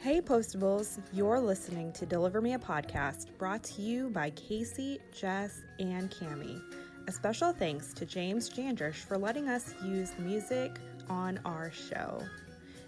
[0.00, 5.60] Hey Postables, you're listening to Deliver Me a podcast brought to you by Casey, Jess,
[5.78, 6.58] and Cami.
[7.06, 10.78] A special thanks to James Jandrish for letting us use music
[11.10, 12.18] on our show.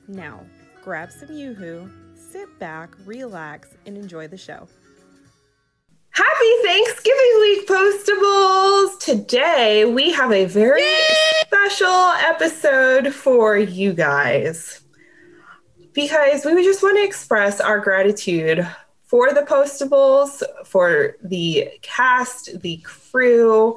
[0.09, 0.41] Now,
[0.83, 4.67] grab some yoo-hoo, sit back, relax, and enjoy the show.
[6.13, 8.99] Happy Thanksgiving week, Postables!
[9.01, 11.03] Today we have a very Yay!
[11.43, 14.83] special episode for you guys
[15.93, 18.67] because we just want to express our gratitude
[19.05, 23.77] for the Postables, for the cast, the crew,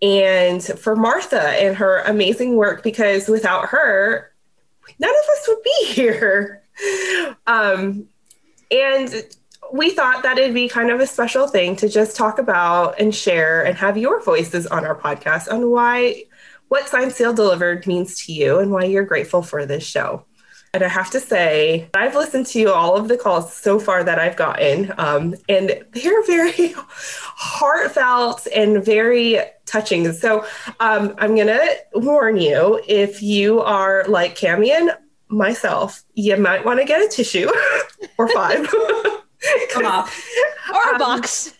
[0.00, 4.32] and for Martha and her amazing work because without her,
[4.98, 6.62] none of us would be here.
[7.46, 8.08] Um,
[8.70, 9.26] and
[9.72, 13.14] we thought that it'd be kind of a special thing to just talk about and
[13.14, 16.24] share and have your voices on our podcast on why
[16.68, 20.24] what Signed Sealed Delivered means to you and why you're grateful for this show.
[20.72, 24.20] And I have to say, I've listened to all of the calls so far that
[24.20, 30.12] I've gotten, um, and they're very heartfelt and very touching.
[30.12, 30.46] So
[30.78, 34.94] um, I'm going to warn you if you are like Camion,
[35.28, 37.50] myself, you might want to get a tissue
[38.18, 38.68] or five.
[39.70, 40.24] Come off.
[40.68, 41.54] Or a um, box.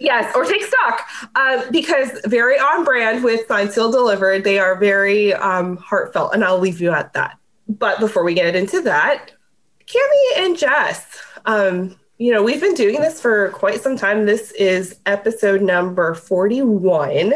[0.00, 1.00] yes, or take stock.
[1.34, 4.42] Uh, because very on brand with Signed Sealed Delivered.
[4.44, 7.38] They are very um, heartfelt, and I'll leave you at that.
[7.68, 9.32] But before we get into that,
[9.86, 14.26] Cami and Jess, um, you know, we've been doing this for quite some time.
[14.26, 17.32] This is episode number 41.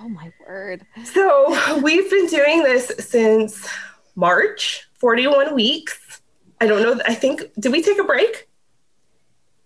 [0.00, 0.86] Oh, my word.
[1.04, 3.68] So we've been doing this since
[4.14, 6.20] March, 41 weeks.
[6.60, 7.02] I don't know.
[7.06, 8.48] I think, did we take a break?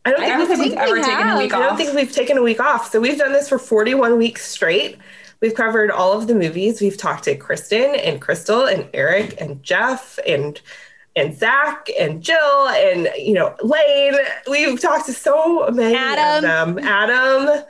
[0.04, 1.60] I don't think, I don't think we've ever taken a week off.
[1.60, 2.90] I don't think we've taken a week off.
[2.90, 4.98] So we've done this for 41 weeks straight.
[5.40, 6.80] We've covered all of the movies.
[6.80, 10.60] We've talked to Kristin and Crystal and Eric and Jeff and
[11.14, 14.14] and Zach and Jill and you know Lane.
[14.48, 16.36] We've talked to so many Adam.
[16.36, 16.86] of them.
[16.86, 17.64] Adam,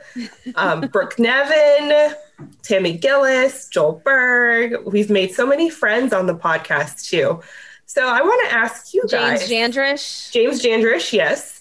[0.55, 2.13] um, Brooke Nevin,
[2.61, 4.75] Tammy Gillis, Joel Berg.
[4.85, 7.41] We've made so many friends on the podcast too.
[7.85, 10.31] So I want to ask you guys, James Jandrish.
[10.31, 11.56] James Jandrish, yes.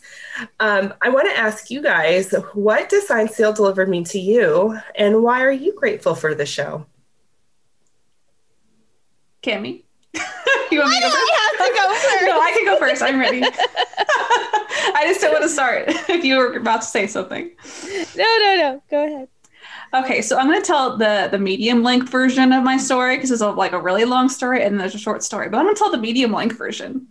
[0.60, 4.78] Um, I want to ask you guys what does Signed Sealed Delivered mean to you,
[4.94, 6.86] and why are you grateful for the show?
[9.42, 9.84] Cami?
[10.70, 11.30] you want me to go first?
[11.30, 12.26] I have to go first.
[12.26, 13.02] no, I can go first.
[13.02, 13.42] I'm ready.
[14.94, 17.50] I just don't want to start if you were about to say something.
[18.16, 18.82] No, no, no.
[18.90, 19.28] Go ahead.
[19.94, 23.30] Okay, so I'm going to tell the the medium length version of my story because
[23.30, 25.74] it's a, like a really long story and there's a short story, but I'm going
[25.74, 27.06] to tell the medium length version.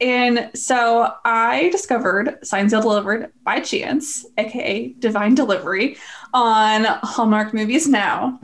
[0.00, 5.96] And so I discovered Signed Sealed Delivered by chance, aka Divine Delivery,
[6.32, 8.40] on Hallmark Movies Now.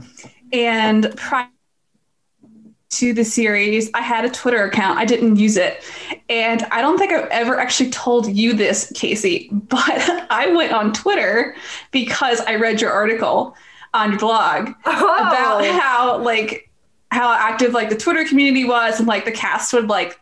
[0.52, 1.48] And prior
[2.90, 4.98] to the series, I had a Twitter account.
[4.98, 5.82] I didn't use it.
[6.28, 10.92] And I don't think I've ever actually told you this, Casey, but I went on
[10.92, 11.56] Twitter
[11.90, 13.56] because I read your article
[13.92, 15.28] on your blog oh.
[15.28, 16.68] about how like
[17.12, 20.18] how active like the Twitter community was and like the cast would like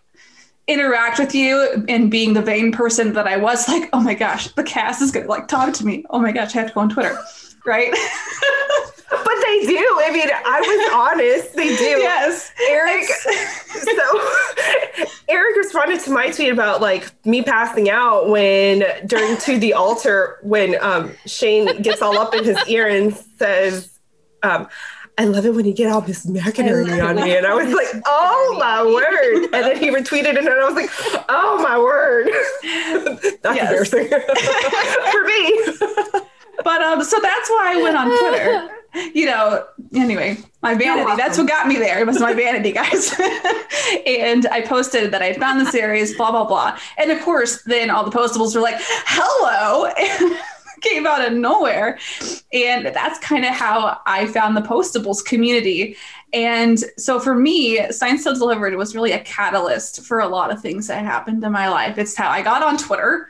[0.67, 4.49] interact with you and being the vain person that I was, like, oh my gosh,
[4.49, 6.05] the cast is gonna like talk to me.
[6.11, 7.17] Oh my gosh, I have to go on Twitter.
[7.65, 7.91] Right.
[9.11, 10.01] but they do.
[10.01, 11.55] I mean, I was honest.
[11.55, 11.85] They do.
[11.85, 12.53] Yes.
[12.69, 13.05] Eric.
[13.69, 19.75] so Eric responded to my tweet about like me passing out when during to the
[19.75, 23.99] altar when um, Shane gets all up in his ear and says,
[24.43, 24.67] um,
[25.19, 27.37] I love it when you get all this macaroni on me.
[27.37, 29.45] And I was like, oh my word.
[29.53, 30.91] And then he retweeted it and I was like,
[31.29, 32.29] oh my word.
[33.43, 34.09] That's embarrassing
[35.13, 35.63] for me.
[36.65, 38.69] but um, so that's why I went on Twitter.
[39.15, 41.17] You know, anyway, my vanity.
[41.17, 42.01] That's what got me there.
[42.01, 43.13] It was my vanity, guys.
[44.07, 46.79] and I posted that I found the series, blah, blah, blah.
[46.99, 49.91] And of course, then all the postables were like, hello
[50.83, 51.99] came out of nowhere.
[52.53, 55.97] And that's kind of how I found the postables community.
[56.33, 60.61] And so for me, Signed Sealed Delivered was really a catalyst for a lot of
[60.61, 61.99] things that happened in my life.
[61.99, 63.29] It's how I got on Twitter.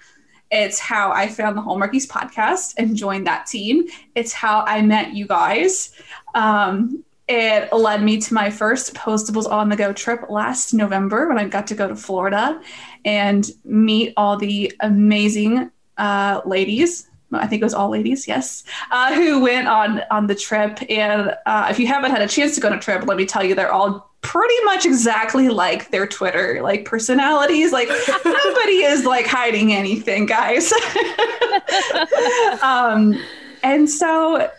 [0.50, 3.86] It's how I found the Hallmarkies podcast and joined that team.
[4.14, 5.92] It's how I met you guys.
[6.34, 11.38] Um, it led me to my first Postables on the Go trip last November when
[11.38, 12.60] I got to go to Florida
[13.04, 17.08] and meet all the amazing uh, ladies.
[17.32, 20.78] I think it was all ladies, yes, uh, who went on on the trip.
[20.90, 23.26] And uh, if you haven't had a chance to go on a trip, let me
[23.26, 27.72] tell you, they're all pretty much exactly like their Twitter like personalities.
[27.72, 27.88] Like
[28.24, 30.72] nobody is like hiding anything, guys.
[32.62, 33.20] um,
[33.62, 34.50] and so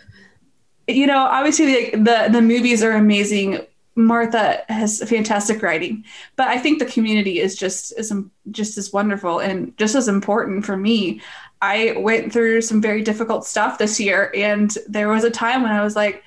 [0.86, 3.60] you know, obviously the, the the movies are amazing.
[3.96, 6.04] Martha has fantastic writing,
[6.34, 8.12] but I think the community is just is
[8.50, 11.20] just as wonderful and just as important for me.
[11.64, 15.72] I went through some very difficult stuff this year, and there was a time when
[15.72, 16.22] I was like,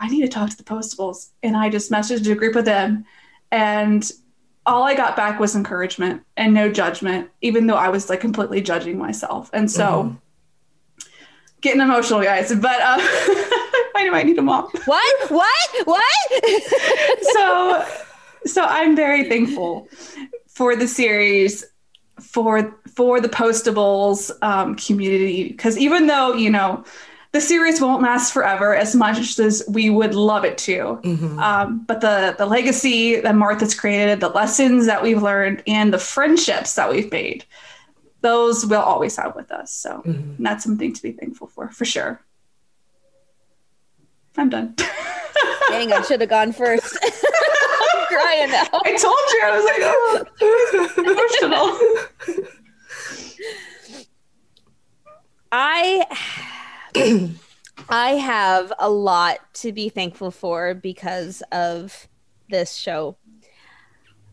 [0.00, 3.04] I need to talk to the Postables, and I just messaged a group of them,
[3.52, 4.10] and
[4.66, 8.60] all I got back was encouragement and no judgment, even though I was like completely
[8.60, 9.48] judging myself.
[9.52, 11.08] And so, mm-hmm.
[11.60, 12.80] getting emotional, guys, but.
[12.80, 12.98] Uh,
[13.94, 14.70] I might need a mom.
[14.84, 15.30] What?
[15.30, 15.70] What?
[15.84, 16.42] What?
[17.32, 17.84] so,
[18.44, 19.88] so I'm very thankful
[20.46, 21.64] for the series,
[22.20, 26.84] for for the postables um, community, because even though you know
[27.30, 30.98] the series won't last forever as much as we would love it to.
[31.04, 31.38] Mm-hmm.
[31.38, 35.98] Um, but the the legacy that Martha's created, the lessons that we've learned, and the
[36.00, 37.44] friendships that we've made,
[38.22, 39.72] those will always have with us.
[39.72, 40.42] So mm-hmm.
[40.42, 42.20] that's something to be thankful for, for sure.
[44.36, 44.74] I'm done.
[45.68, 46.98] Dang, I should have gone first.
[47.04, 48.66] I'm crying now.
[48.72, 49.40] I told you.
[49.44, 50.24] I was like, oh,
[51.92, 51.97] emotional.
[55.60, 56.06] I
[57.88, 62.06] I have a lot to be thankful for because of
[62.48, 63.16] this show.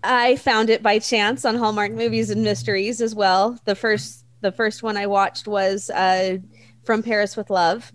[0.04, 3.58] I found it by chance on Hallmark Movies and Mysteries as well.
[3.66, 6.38] The first the first one I watched was uh,
[6.84, 7.92] From Paris with Love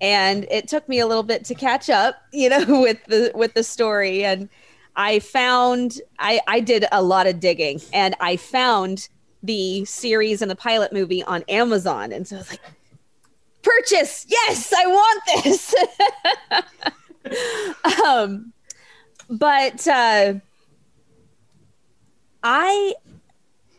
[0.00, 3.54] and it took me a little bit to catch up you know with the with
[3.54, 4.48] the story and
[4.96, 9.08] i found i i did a lot of digging and i found
[9.42, 12.12] the series and the pilot movie on amazon.
[12.12, 12.60] And so i was like
[13.62, 14.26] purchase.
[14.28, 15.74] Yes i want this.
[18.04, 18.52] Um
[19.30, 20.34] but uh
[22.42, 22.94] i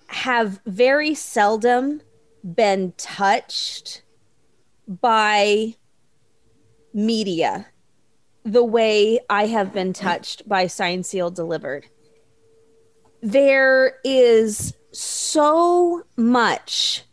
[0.08, 2.02] have very seldom
[2.44, 4.02] been touched
[4.88, 5.76] by
[6.94, 7.68] media
[8.46, 11.86] the way I have been touched by Signed Seal Delivered.
[13.22, 17.04] There is so much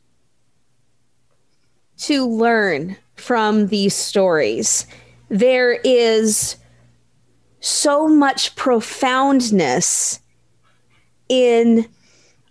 [1.98, 4.86] to learn from these stories.
[5.28, 6.56] There is
[7.60, 10.20] so much profoundness
[11.28, 11.86] in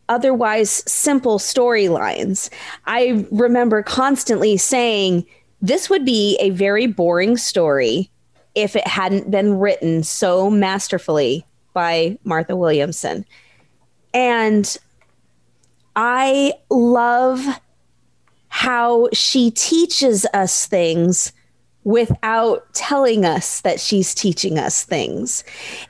[0.08, 2.50] otherwise simple storylines.
[2.86, 5.26] I remember constantly saying,
[5.62, 8.10] this would be a very boring story
[8.56, 13.26] if it hadn't been written so masterfully by Martha Williamson.
[14.14, 14.78] And
[16.02, 17.46] I love
[18.48, 21.34] how she teaches us things
[21.84, 25.44] without telling us that she's teaching us things.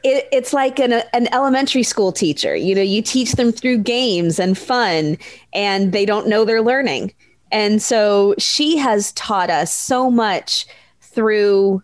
[0.03, 2.55] It, it's like an, an elementary school teacher.
[2.55, 5.19] You know, you teach them through games and fun,
[5.53, 7.13] and they don't know they're learning.
[7.51, 10.65] And so she has taught us so much
[11.01, 11.83] through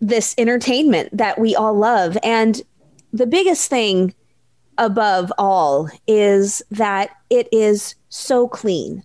[0.00, 2.16] this entertainment that we all love.
[2.22, 2.62] And
[3.12, 4.14] the biggest thing
[4.78, 9.02] above all is that it is so clean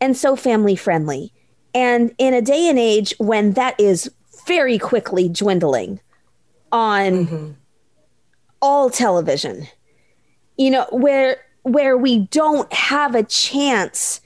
[0.00, 1.32] and so family friendly.
[1.74, 4.10] And in a day and age when that is
[4.46, 6.00] very quickly dwindling
[6.72, 7.50] on mm-hmm.
[8.62, 9.66] all television,
[10.56, 14.20] you know, where where we don't have a chance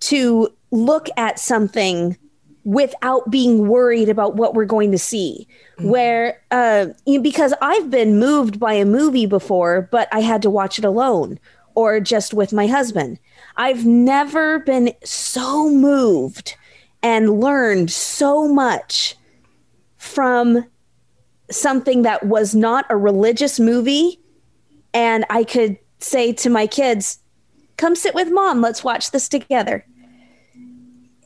[0.00, 2.16] to look at something
[2.64, 5.46] without being worried about what we're going to see.
[5.78, 5.88] Mm-hmm.
[5.88, 6.88] where uh
[7.22, 11.38] because i've been moved by a movie before but i had to watch it alone
[11.74, 13.18] or just with my husband.
[13.56, 16.56] I've never been so moved
[17.02, 19.16] and learned so much
[19.96, 20.66] from
[21.50, 24.20] something that was not a religious movie.
[24.92, 27.18] And i could say to my kids
[27.76, 28.60] come sit with mom.
[28.60, 29.86] Let's watch this together.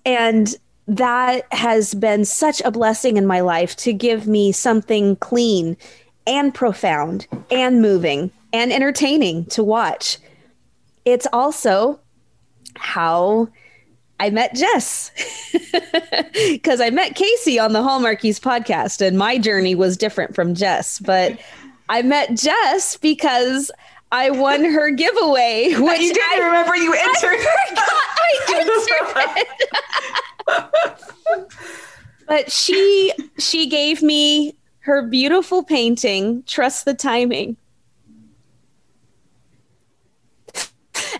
[0.06, 0.54] And
[0.86, 5.76] that has been such a blessing in my life to give me something clean
[6.26, 10.18] and profound and moving and entertaining to watch.
[11.04, 12.00] It's also
[12.76, 13.48] how
[14.20, 15.10] I met Jess
[16.50, 21.00] because I met Casey on the Hallmarkies podcast, and my journey was different from Jess.
[21.00, 21.38] But
[21.88, 23.70] I met Jess because
[24.12, 25.74] I won her giveaway.
[25.76, 27.40] Which you didn't I, remember you entered.
[27.40, 29.48] I, I entered it.
[32.28, 37.56] but she she gave me her beautiful painting, Trust the Timing.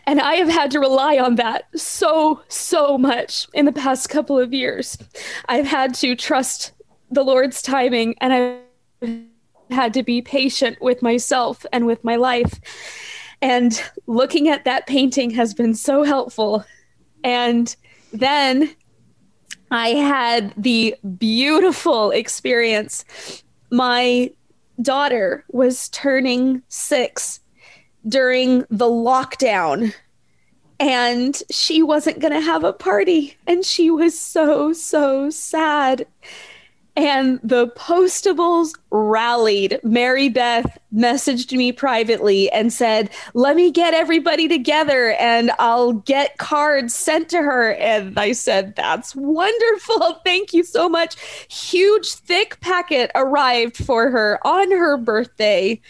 [0.07, 4.39] And I have had to rely on that so, so much in the past couple
[4.39, 4.99] of years.
[5.49, 6.73] I've had to trust
[7.11, 8.61] the Lord's timing and
[9.03, 9.25] I've
[9.71, 12.61] had to be patient with myself and with my life.
[13.43, 16.65] And looking at that painting has been so helpful.
[17.23, 17.75] And
[18.13, 18.75] then
[19.71, 23.05] I had the beautiful experience.
[23.71, 24.31] My
[24.81, 27.41] daughter was turning six
[28.07, 29.95] during the lockdown
[30.81, 36.07] and she wasn't going to have a party and she was so so sad
[36.97, 39.81] and the postables rallied.
[39.83, 46.39] Mary Beth messaged me privately and said, Let me get everybody together and I'll get
[46.39, 47.73] cards sent to her.
[47.75, 50.21] And I said, That's wonderful.
[50.25, 51.17] Thank you so much.
[51.51, 55.81] Huge, thick packet arrived for her on her birthday.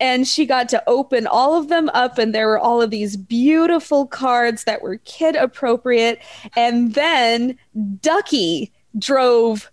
[0.00, 3.16] And she got to open all of them up, and there were all of these
[3.16, 6.20] beautiful cards that were kid appropriate.
[6.54, 7.58] And then
[8.00, 9.72] Ducky drove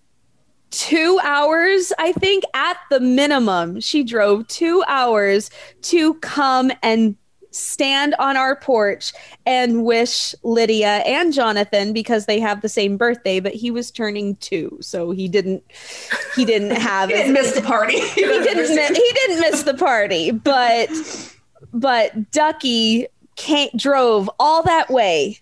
[0.76, 3.80] two hours, I think, at the minimum.
[3.80, 5.50] She drove two hours
[5.84, 7.16] to come and
[7.52, 9.14] stand on our porch
[9.46, 14.36] and wish Lydia and Jonathan because they have the same birthday, but he was turning
[14.38, 15.64] two, so he didn't
[16.36, 18.00] he didn't have he didn't miss the party.
[18.10, 20.90] he didn't miss, he didn't miss the party, but
[21.74, 25.40] but Ducky came, drove all that way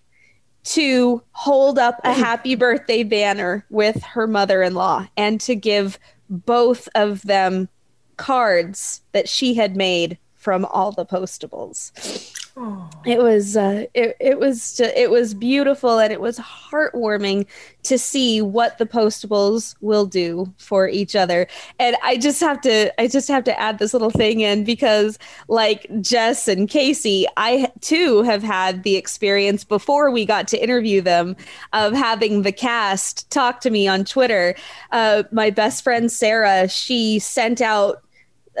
[0.64, 5.98] to hold up a happy birthday banner with her mother in law and to give
[6.28, 7.68] both of them
[8.16, 11.90] cards that she had made from all the postables.
[13.04, 17.46] It was uh, it, it was it was beautiful and it was heartwarming
[17.82, 21.48] to see what the postables will do for each other.
[21.80, 25.18] And I just have to I just have to add this little thing in because
[25.48, 31.00] like Jess and Casey, I too have had the experience before we got to interview
[31.00, 31.36] them
[31.72, 34.54] of having the cast talk to me on Twitter.
[34.92, 38.04] Uh, my best friend Sarah, she sent out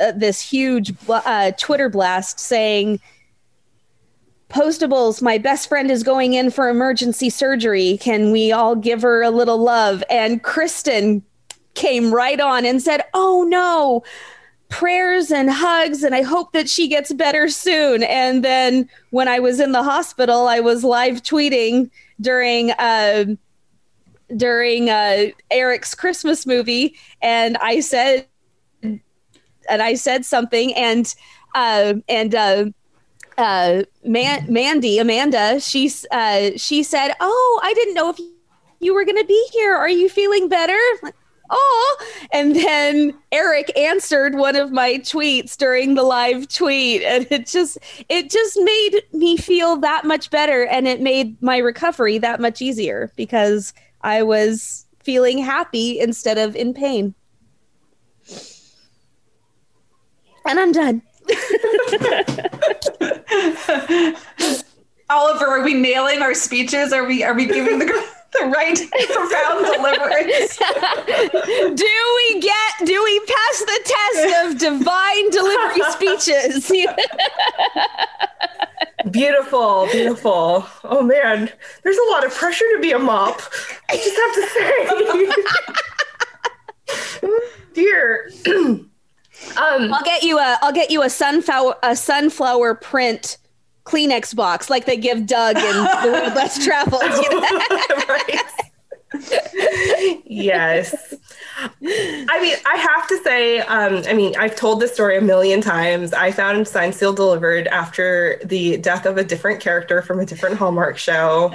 [0.00, 3.00] uh, this huge uh, Twitter blast saying
[4.54, 7.98] Postables, my best friend is going in for emergency surgery.
[8.00, 10.04] Can we all give her a little love?
[10.08, 11.22] And Kristin
[11.74, 14.04] came right on and said, Oh no,
[14.68, 16.04] prayers and hugs.
[16.04, 18.04] And I hope that she gets better soon.
[18.04, 23.24] And then when I was in the hospital, I was live tweeting during, uh,
[24.36, 26.96] during uh, Eric's Christmas movie.
[27.20, 28.28] And I said,
[28.84, 29.02] and
[29.68, 31.12] I said something and,
[31.56, 32.72] uh, and,
[33.38, 38.18] uh, Man- Mandy, Amanda, she uh, she said, "Oh, I didn't know if
[38.80, 39.74] you were going to be here.
[39.74, 41.14] Are you feeling better?" Like,
[41.50, 47.46] oh, and then Eric answered one of my tweets during the live tweet, and it
[47.46, 52.40] just it just made me feel that much better, and it made my recovery that
[52.40, 53.72] much easier because
[54.02, 57.14] I was feeling happy instead of in pain.
[60.46, 61.02] And I'm done.
[65.10, 66.92] Oliver, are we nailing our speeches?
[66.92, 67.84] Are we are we giving the
[68.32, 68.76] the right
[69.12, 70.56] profound deliverance?
[71.76, 76.70] do we get do we pass the test of divine delivery speeches?
[79.10, 80.66] beautiful, beautiful.
[80.84, 81.50] Oh man,
[81.82, 83.42] there's a lot of pressure to be a mop.
[83.90, 84.46] I just have to
[87.20, 87.28] say.
[87.74, 88.30] Dear.
[89.56, 93.38] Um, I'll get you a I'll get you a sunflower a sunflower print
[93.84, 97.02] Kleenex box like they give Doug in The World Less Traveled.
[97.02, 97.40] You know?
[98.08, 98.42] right.
[100.26, 101.14] Yes.
[101.82, 105.60] I mean, I have to say, um, I mean, I've told this story a million
[105.60, 106.12] times.
[106.12, 110.56] I found Signed Sealed Delivered after the death of a different character from a different
[110.56, 111.52] Hallmark show.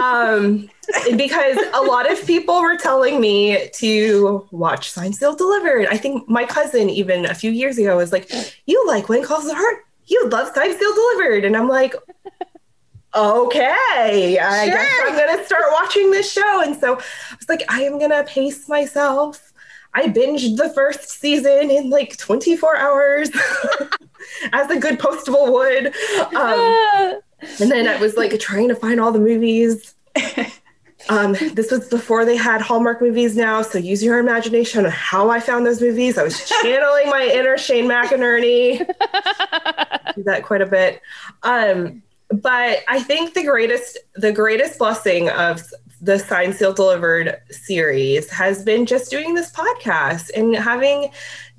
[0.00, 0.68] um,
[1.16, 5.86] because a lot of people were telling me to watch Signed Sealed Delivered.
[5.86, 8.30] I think my cousin, even a few years ago, was like,
[8.66, 9.84] You like When Calls the Heart?
[10.06, 11.44] You love Signed Sealed Delivered.
[11.44, 11.94] And I'm like,
[13.14, 14.74] okay, I sure.
[14.74, 16.62] guess I'm going to start watching this show.
[16.62, 19.52] And so I was like, I am going to pace myself.
[19.94, 23.30] I binged the first season in like 24 hours,
[24.52, 25.86] as a good postable would.
[26.34, 27.20] Um,
[27.60, 29.94] and then I was like trying to find all the movies.
[31.08, 35.30] Um, this was before they had Hallmark movies now, so use your imagination on how
[35.30, 36.18] I found those movies.
[36.18, 38.86] I was channeling my inner Shane McInerney.
[40.14, 41.00] Do that quite a bit.
[41.42, 45.62] Um, but I think the greatest the greatest blessing of
[46.00, 51.10] the Sign Seal Delivered series has been just doing this podcast and having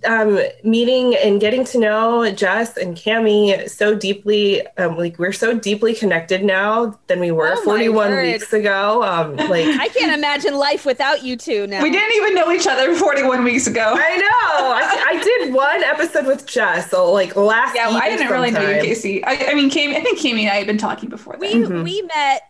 [0.04, 4.66] um, meeting and getting to know Jess and Cami so deeply.
[4.78, 8.24] Um, like we're so deeply connected now than we were Oh, 41 word.
[8.24, 9.04] weeks ago.
[9.04, 11.84] Um, like I can't imagine life without you two now.
[11.84, 13.94] We didn't even know each other 41 weeks ago.
[13.96, 14.72] I know.
[14.74, 17.76] I, I did one episode with Jess, so like last.
[17.76, 18.82] Yeah, well, I didn't really know you.
[18.82, 19.24] Casey.
[19.24, 19.96] I, I mean, Cami.
[19.96, 21.68] I think Cami and I had been talking before we then.
[21.68, 21.84] Mhm.
[21.84, 22.42] we met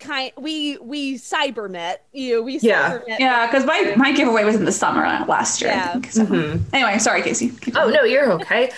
[0.00, 2.90] kind we we cyber met you we Yeah.
[2.98, 5.70] cyber met Yeah, because my, my giveaway was in the summer last year.
[5.70, 5.92] I Yeah.
[5.92, 6.24] think, so.
[6.26, 6.62] Mhm.
[6.72, 7.50] Anyway, sorry, Casey.
[7.50, 7.94] Keep Oh going.
[7.94, 8.70] no, you're okay.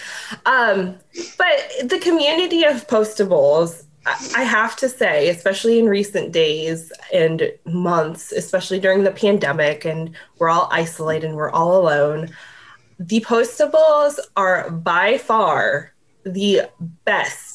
[0.46, 0.96] Um,
[1.38, 7.50] but the community of postables, I I have to say, especially in recent days and
[7.64, 12.28] months, especially during the pandemic, and we're all isolated and we're all alone.
[12.98, 15.92] The postables are by far
[16.24, 16.62] the
[17.04, 17.51] best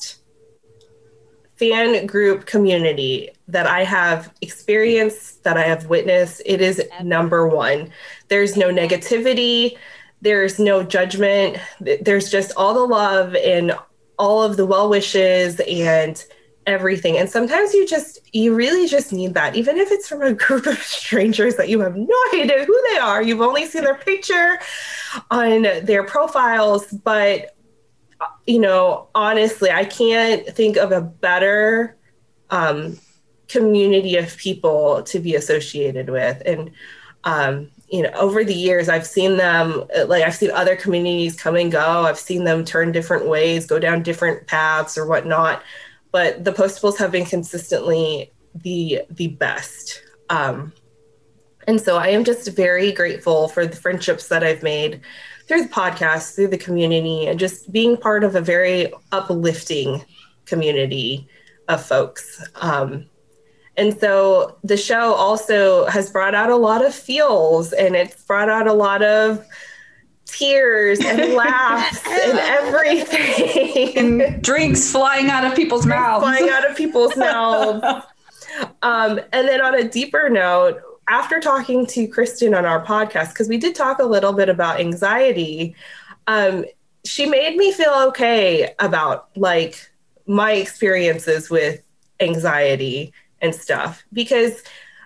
[1.57, 6.41] fan group community that I have experienced, that I have witnessed.
[6.45, 7.91] It is number one.
[8.27, 9.77] There's no negativity,
[10.21, 11.57] there's no judgment.
[11.79, 13.73] There's just all the love and
[14.17, 16.23] all of the well wishes and
[16.65, 17.17] everything.
[17.17, 20.65] And sometimes you just, you really just need that, even if it's from a group
[20.65, 23.21] of strangers that you have no idea who they are.
[23.21, 24.59] You've only seen their picture
[25.31, 27.56] on their profiles, but
[28.45, 31.97] you know, honestly, I can't think of a better
[32.49, 32.97] um,
[33.47, 36.41] community of people to be associated with.
[36.45, 36.71] And,
[37.23, 41.55] um, you know, over the years, I've seen them, like, I've seen other communities come
[41.55, 42.05] and go.
[42.05, 45.63] I've seen them turn different ways, go down different paths or whatnot.
[46.11, 50.01] But the postables have been consistently the the best.
[50.29, 50.73] Um,
[51.67, 55.01] and so I am just very grateful for the friendships that I've made
[55.47, 60.03] through the podcast, through the community, and just being part of a very uplifting
[60.45, 61.27] community
[61.67, 62.43] of folks.
[62.55, 63.05] Um,
[63.77, 68.49] and so the show also has brought out a lot of feels and it's brought
[68.49, 69.45] out a lot of
[70.25, 73.97] tears and laughs and everything.
[73.97, 76.23] And drinks flying out of people's mouths.
[76.23, 78.05] flying out of people's mouths.
[78.81, 83.47] Um, and then on a deeper note, after talking to Kristin on our podcast, because
[83.47, 85.75] we did talk a little bit about anxiety,
[86.27, 86.65] um,
[87.05, 89.89] she made me feel okay about like
[90.25, 91.81] my experiences with
[92.19, 94.03] anxiety and stuff.
[94.11, 94.63] Because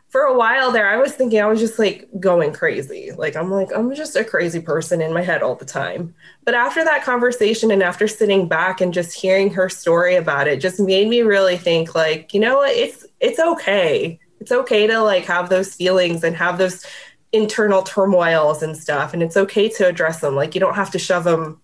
[0.10, 3.12] for a while there i was thinking i was just like going crazy.
[3.18, 6.14] Like i'm like i'm just a crazy person in my head all the time.
[6.44, 10.60] But after that conversation and after sitting back and just hearing her story about it
[10.60, 12.72] just made me really think like you know what?
[12.72, 16.86] It's it's okay it's okay to like have those feelings and have those
[17.32, 21.00] internal turmoils and stuff and it's okay to address them like you don't have to
[21.00, 21.62] shove them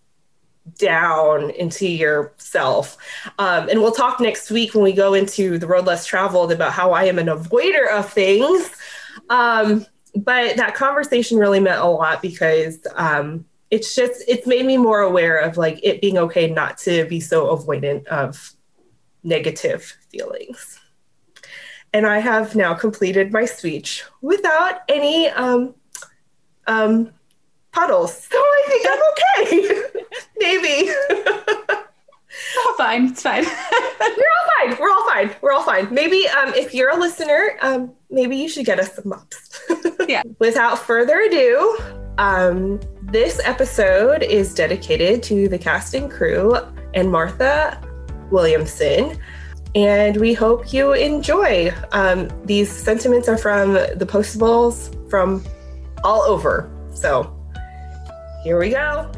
[0.78, 2.98] down into yourself.
[3.40, 6.74] Um, and we'll talk next week when we go into the road less traveled about
[6.74, 8.70] how I am an avoider of things.
[9.30, 9.86] Um,
[10.16, 15.02] but that conversation really meant a lot because um, it's just it's made me more
[15.02, 18.54] aware of like it being okay not to be so avoidant of
[19.24, 20.80] negative feelings.
[21.94, 25.74] And I have now completed my speech without any um,
[26.68, 27.12] um,
[27.72, 28.28] puddles.
[28.32, 30.04] So I think I'm okay.
[30.38, 30.92] Maybe.
[32.58, 33.08] Oh, fine.
[33.08, 33.44] It's fine.
[34.00, 34.78] We're all fine.
[34.80, 35.36] We're all fine.
[35.42, 35.94] We're all fine.
[35.94, 39.66] Maybe um, if you're a listener, um, maybe you should get us some ups.
[40.08, 40.24] Yeah.
[40.40, 41.78] Without further ado,
[42.18, 46.56] um, this episode is dedicated to the cast and crew
[46.94, 47.82] and Martha
[48.32, 49.20] Williamson.
[49.76, 51.74] And we hope you enjoy.
[51.92, 55.44] Um, these sentiments are from the postables from
[56.04, 56.70] all over.
[56.94, 57.34] So
[58.44, 59.12] here we go.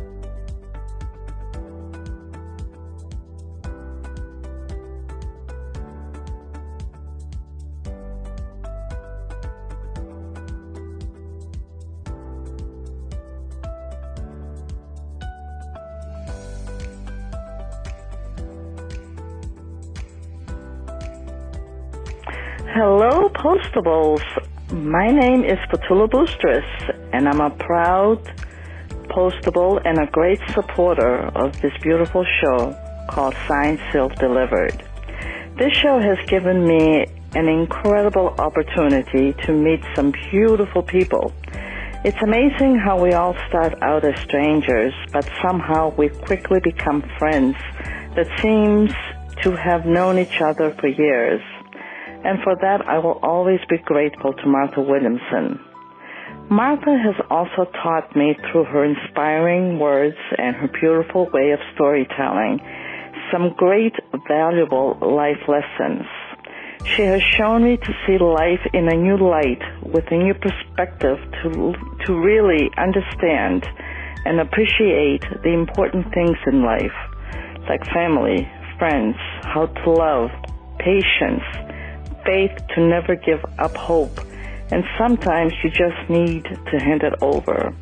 [22.81, 24.23] Hello, Postables.
[24.71, 26.63] My name is Petula Boostris,
[27.11, 28.23] and I'm a proud
[29.09, 32.73] Postable and a great supporter of this beautiful show
[33.09, 34.81] called Signed Sealed, Delivered.
[35.57, 41.33] This show has given me an incredible opportunity to meet some beautiful people.
[42.05, 47.57] It's amazing how we all start out as strangers, but somehow we quickly become friends
[48.15, 48.93] that seems
[49.43, 51.41] to have known each other for years
[52.23, 55.59] and for that I will always be grateful to Martha Williamson.
[56.49, 62.59] Martha has also taught me through her inspiring words and her beautiful way of storytelling
[63.31, 63.93] some great
[64.27, 66.05] valuable life lessons.
[66.95, 71.17] She has shown me to see life in a new light, with a new perspective
[71.43, 71.73] to,
[72.05, 73.67] to really understand
[74.25, 76.95] and appreciate the important things in life,
[77.67, 80.29] like family, friends, how to love,
[80.79, 81.43] patience,
[82.29, 84.19] faith to never give up hope,
[84.71, 87.73] and sometimes you just need to hand it over.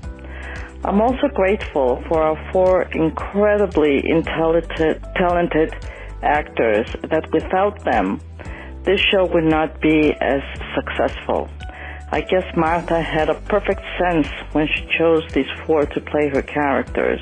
[0.85, 5.75] I'm also grateful for our four incredibly talented, talented
[6.23, 8.21] actors that without them,
[8.83, 10.41] this show would not be as
[10.75, 11.49] successful.
[12.09, 16.41] I guess Martha had a perfect sense when she chose these four to play her
[16.41, 17.19] characters.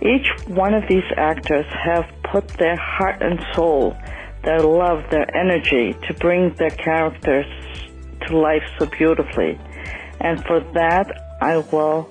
[0.00, 3.94] Each one of these actors have put their heart and soul,
[4.42, 7.46] their love, their energy to bring their characters
[8.26, 9.58] to life so beautifully.
[10.20, 11.06] And for that,
[11.40, 12.08] I will,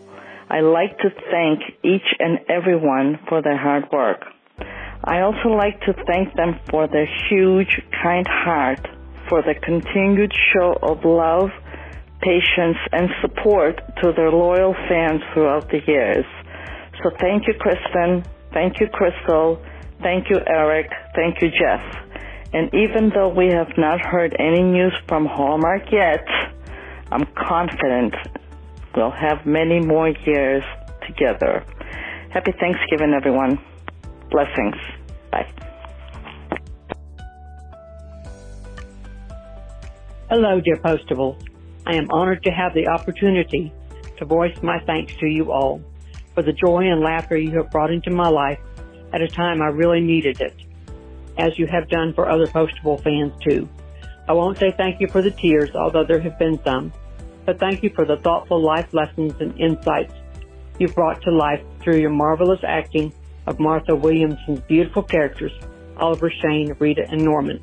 [0.49, 4.25] I like to thank each and everyone for their hard work.
[5.03, 8.85] I also like to thank them for their huge, kind heart,
[9.29, 11.49] for the continued show of love,
[12.21, 16.25] patience, and support to their loyal fans throughout the years.
[17.03, 18.25] So thank you, Kristin.
[18.51, 19.63] Thank you, Crystal.
[20.01, 20.89] Thank you, Eric.
[21.15, 21.81] Thank you, Jeff.
[22.51, 26.25] And even though we have not heard any news from Hallmark yet,
[27.11, 28.15] I'm confident
[28.95, 30.63] we'll have many more years
[31.05, 31.63] together.
[32.31, 33.59] Happy Thanksgiving, everyone.
[34.31, 34.75] Blessings.
[35.31, 35.47] Bye.
[40.29, 41.41] Hello, dear Postables.
[41.85, 43.71] I am honored to have the opportunity
[44.17, 45.81] to voice my thanks to you all
[46.35, 48.59] for the joy and laughter you have brought into my life
[49.11, 50.53] at a time I really needed it,
[51.39, 53.67] as you have done for other Postable fans too.
[54.27, 56.93] I won't say thank you for the tears, although there have been some,
[57.45, 60.13] but thank you for the thoughtful life lessons and insights
[60.77, 63.11] you've brought to life through your marvelous acting
[63.47, 65.51] of Martha Williamson's beautiful characters,
[65.97, 67.61] Oliver, Shane, Rita, and Norman.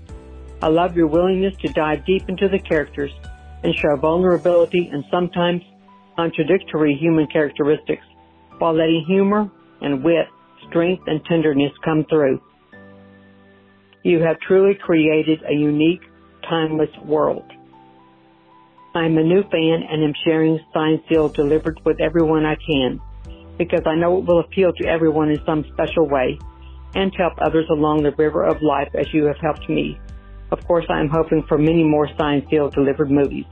[0.60, 3.12] I love your willingness to dive deep into the characters
[3.62, 5.62] and show vulnerability and sometimes
[6.16, 8.04] contradictory human characteristics
[8.58, 9.50] while letting humor
[9.82, 10.26] and wit,
[10.68, 12.40] strength, and tenderness come through.
[14.06, 16.02] You have truly created a unique,
[16.48, 17.42] timeless world.
[18.94, 23.00] I'm a new fan and am sharing Signed Sealed delivered with everyone I can
[23.58, 26.38] because I know it will appeal to everyone in some special way
[26.94, 29.98] and help others along the river of life as you have helped me.
[30.52, 33.46] Of course, I am hoping for many more Signed Sealed delivered movies.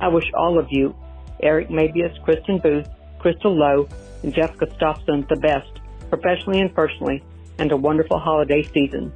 [0.00, 0.94] I wish all of you,
[1.42, 2.86] Eric Mabius, Kristin Booth,
[3.18, 3.88] Crystal Lowe,
[4.22, 7.20] and Jessica Stopson the best, professionally and personally,
[7.58, 9.12] and a wonderful holiday season.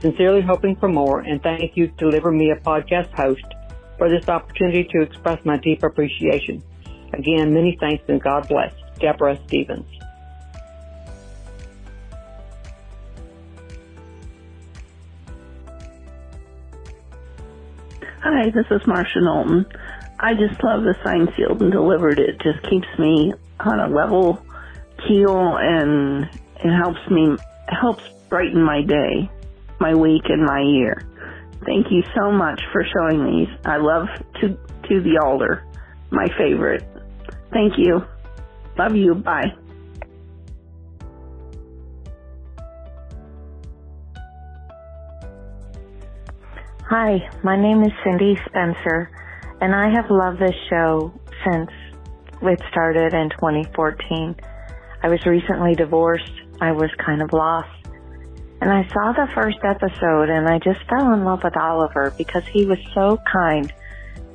[0.00, 3.44] Sincerely hoping for more, and thank you, Deliver Me a Podcast host,
[3.98, 6.62] for this opportunity to express my deep appreciation.
[7.12, 8.72] Again, many thanks and God bless.
[8.98, 9.86] Deborah Stevens.
[18.22, 19.66] Hi, this is Marcia Knowlton.
[20.18, 22.18] I just love the Signed Sealed and delivered.
[22.18, 24.44] It just keeps me on a level
[25.06, 26.24] keel and
[26.62, 27.36] it helps me
[27.68, 29.30] helps brighten my day,
[29.80, 31.02] my week, and my year.
[31.66, 33.48] Thank you so much for showing these.
[33.64, 34.06] I love
[34.40, 34.48] to
[34.88, 35.64] to the altar,
[36.10, 36.84] my favorite.
[37.52, 38.04] Thank you.
[38.78, 39.14] Love you.
[39.14, 39.52] Bye.
[46.88, 49.10] Hi, my name is Cindy Spencer,
[49.60, 51.12] and I have loved this show
[51.44, 51.70] since
[52.42, 54.34] it started in 2014.
[55.02, 56.32] I was recently divorced.
[56.60, 57.79] I was kind of lost.
[58.60, 62.42] And I saw the first episode and I just fell in love with Oliver because
[62.52, 63.72] he was so kind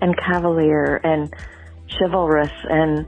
[0.01, 1.31] and cavalier and
[1.89, 2.51] chivalrous.
[2.69, 3.05] And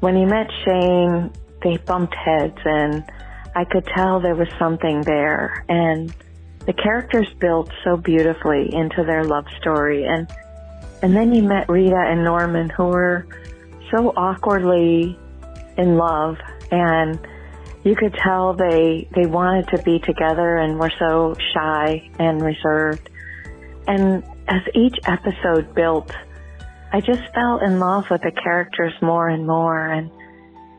[0.00, 3.02] when he met Shane, they bumped heads and
[3.54, 5.64] I could tell there was something there.
[5.68, 6.14] And
[6.66, 10.04] the characters built so beautifully into their love story.
[10.04, 10.30] And,
[11.02, 13.26] and then you met Rita and Norman who were
[13.90, 15.18] so awkwardly
[15.78, 16.36] in love
[16.70, 17.18] and
[17.84, 23.08] you could tell they they wanted to be together and were so shy and reserved.
[23.86, 26.12] And as each episode built,
[26.92, 29.86] I just fell in love with the characters more and more.
[29.86, 30.10] And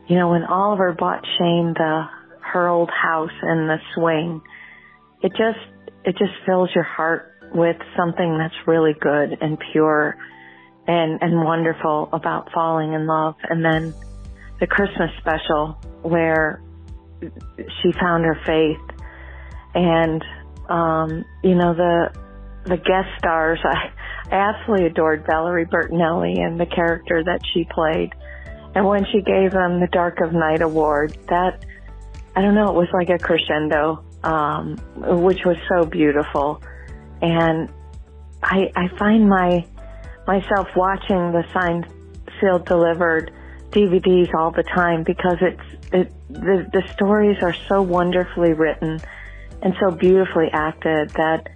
[0.06, 2.06] you know, when Oliver bought Shane the
[2.40, 4.40] her old house and the swing,
[5.22, 10.16] it just it just fills your heart with something that's really good and pure
[10.86, 13.34] and and wonderful about falling in love.
[13.42, 13.92] And then
[14.58, 16.62] the Christmas special where
[17.56, 18.98] she found her faith,
[19.74, 20.22] and
[20.68, 22.12] um, you know the
[22.64, 23.58] the guest stars.
[23.64, 23.92] I,
[24.30, 28.12] I absolutely adored Valerie Bertinelli and the character that she played.
[28.74, 31.64] And when she gave them the Dark of Night award, that
[32.34, 34.76] I don't know, it was like a crescendo, um,
[35.22, 36.60] which was so beautiful.
[37.22, 37.68] And
[38.42, 39.64] I, I find my
[40.26, 41.86] myself watching the signed,
[42.40, 43.30] sealed, delivered
[43.74, 49.00] DVDs all the time because it's it, the the stories are so wonderfully written
[49.62, 51.48] and so beautifully acted that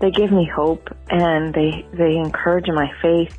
[0.00, 3.36] they give me hope and they they encourage my faith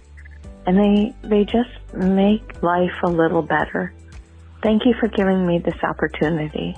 [0.65, 3.93] and they they just make life a little better.
[4.61, 6.75] Thank you for giving me this opportunity.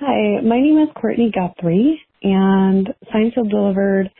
[0.00, 4.10] Hi, my name is Courtney Guthrie, and Sealed Delivered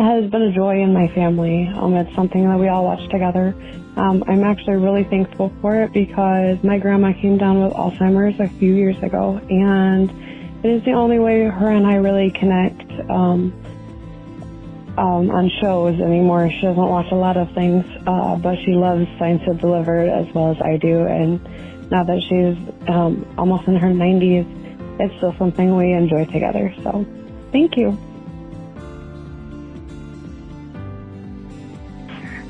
[0.00, 1.66] has been a joy in my family.
[1.66, 3.54] Um, it's something that we all watch together.
[3.96, 8.48] Um, I'm actually really thankful for it because my grandma came down with Alzheimer's a
[8.58, 10.10] few years ago, and
[10.64, 13.52] it is the only way her and I really connect um,
[14.96, 16.50] um, on shows anymore.
[16.50, 20.32] She doesn't watch a lot of things, uh, but she loves Signed Sealed Delivered as
[20.34, 21.06] well as I do.
[21.06, 21.42] And
[21.90, 22.56] now that she's
[22.88, 26.74] um, almost in her 90s, it's still something we enjoy together.
[26.82, 27.06] So,
[27.52, 27.98] thank you.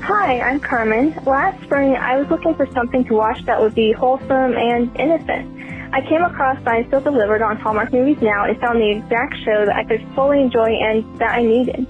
[0.03, 1.13] Hi, I'm Carmen.
[1.27, 5.93] Last spring, I was looking for something to watch that would be wholesome and innocent.
[5.93, 9.63] I came across Signed Sealed Delivered on Hallmark Movies Now and found the exact show
[9.63, 11.85] that I could fully enjoy and that I needed.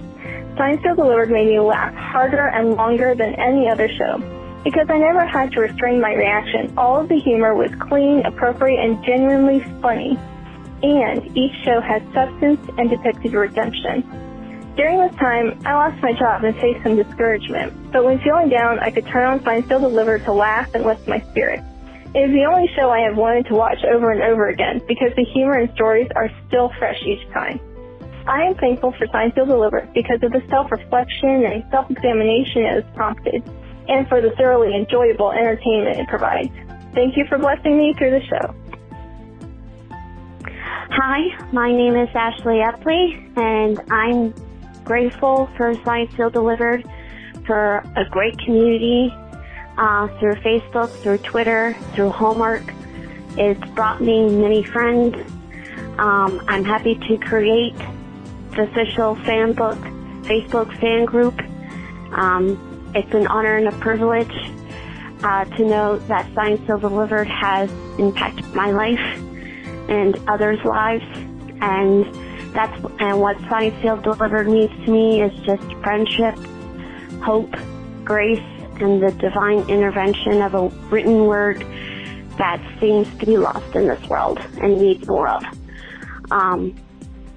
[0.58, 4.18] Signed Sealed Delivered made me laugh harder and longer than any other show.
[4.66, 8.84] Because I never had to restrain my reaction, all of the humor was clean, appropriate,
[8.84, 10.20] and genuinely funny.
[10.84, 14.31] And each show had substance and depicted redemption.
[14.76, 18.80] During this time, I lost my job and faced some discouragement, but when feeling down,
[18.80, 21.64] I could turn on Signed Sealed Delivered to laugh and lift my spirits.
[22.16, 25.12] It is the only show I have wanted to watch over and over again because
[25.16, 27.60] the humor and stories are still fresh each time.
[28.28, 32.96] I am thankful for Signed Sealed Delivered because of the self-reflection and self-examination it has
[32.96, 33.44] prompted,
[33.90, 36.52] and for the thoroughly enjoyable entertainment it provides.
[36.94, 38.56] Thank you for blessing me through the show.
[40.94, 44.34] Hi, my name is Ashley Epley, and I'm
[44.84, 46.84] grateful for Sealed Delivered,
[47.46, 49.14] for a great community
[49.78, 52.64] uh, through Facebook, through Twitter, through homework.
[53.38, 55.16] It's brought me many friends.
[55.98, 57.78] Um, I'm happy to create
[58.52, 59.78] the official fan book,
[60.24, 61.40] Facebook fan group.
[62.14, 64.34] Um, it's an honor and a privilege
[65.24, 69.00] uh, to know that Sealed Delivered has impacted my life
[69.90, 71.06] and others' lives.
[71.62, 72.06] And
[72.54, 73.38] that's and what
[73.82, 76.36] Sealed Delivered means to me is just friendship,
[77.24, 77.56] hope,
[78.04, 78.40] grace,
[78.82, 81.62] and the divine intervention of a written word
[82.38, 85.44] that seems to be lost in this world and needs more of.
[86.32, 86.76] Um,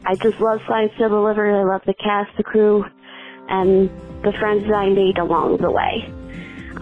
[0.04, 1.54] I just love Sealed Delivered.
[1.54, 2.84] I love the cast, the crew,
[3.48, 3.90] and
[4.22, 6.10] the friends that I made along the way.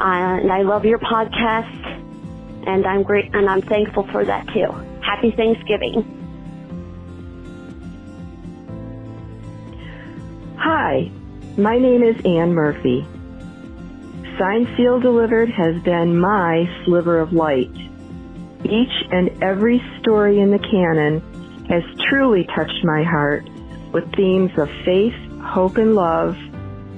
[0.00, 4.70] Uh, and I love your podcast, and I'm great, and I'm thankful for that too.
[5.02, 6.21] Happy Thanksgiving.
[10.92, 11.11] Hi,
[11.57, 13.07] my name is Ann Murphy.
[14.38, 17.74] Sign Seal Delivered has been my sliver of light.
[18.62, 21.22] Each and every story in the canon
[21.70, 23.48] has truly touched my heart
[23.94, 26.37] with themes of faith, hope, and love,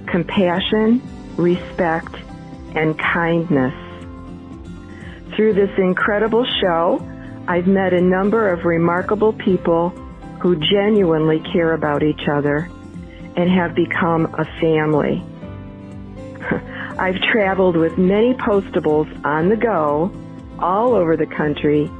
[0.07, 1.00] compassion,
[1.37, 2.16] respect,
[2.74, 3.74] and kindness.
[5.37, 6.98] Through this incredible show,
[7.46, 9.90] I've met a number of remarkable people
[10.40, 12.68] who genuinely care about each other
[13.36, 15.22] and have become a family.
[16.98, 20.12] I've traveled with many postables on the go
[20.58, 21.90] all over the country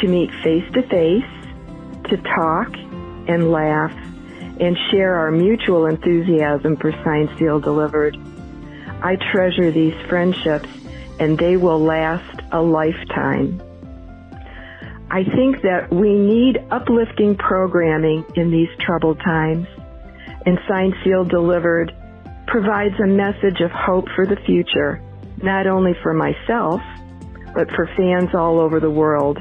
[0.00, 1.24] to meet face to face,
[2.10, 2.68] to talk
[3.28, 3.92] and laugh
[4.60, 8.16] and share our mutual enthusiasm for Signed Sealed Delivered.
[9.02, 10.68] I treasure these friendships
[11.18, 13.60] and they will last a lifetime.
[15.10, 19.66] I think that we need uplifting programming in these troubled times
[20.46, 21.94] and Signed Sealed Delivered
[22.46, 25.02] provides a message of hope for the future,
[25.42, 26.80] not only for myself,
[27.54, 29.38] but for fans all over the world.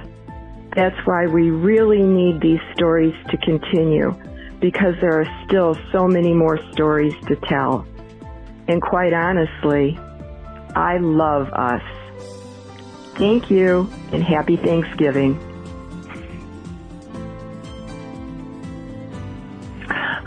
[0.75, 4.15] That's why we really need these stories to continue,
[4.59, 7.85] because there are still so many more stories to tell.
[8.67, 9.97] And quite honestly,
[10.75, 11.81] I love us.
[13.15, 15.50] Thank you and happy Thanksgiving.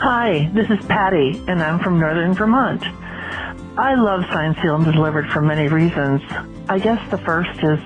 [0.06, 2.82] Hi, this is Patty, and I'm from Northern Vermont.
[3.78, 6.20] I love Signed Sealed and Delivered for many reasons.
[6.68, 7.78] I guess the first is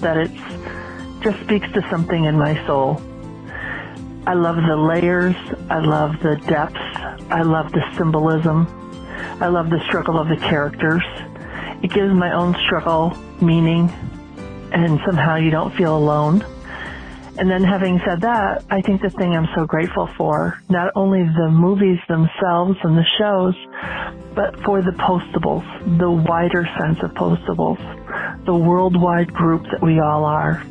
[0.00, 0.30] that it
[1.22, 3.02] just speaks to something in my soul.
[4.26, 5.36] I love the layers.
[5.68, 6.78] I love the depth.
[7.30, 8.66] I love the symbolism.
[9.42, 11.04] I love the struggle of the characters.
[11.82, 13.90] It gives my own struggle meaning,
[14.72, 16.42] and somehow you don't feel alone.
[17.38, 21.22] And then having said that, I think the thing I'm so grateful for, not only
[21.22, 23.54] the movies themselves and the shows,
[24.34, 25.64] but for the postables,
[25.98, 27.78] the wider sense of postables,
[28.46, 30.64] the worldwide group that we all are.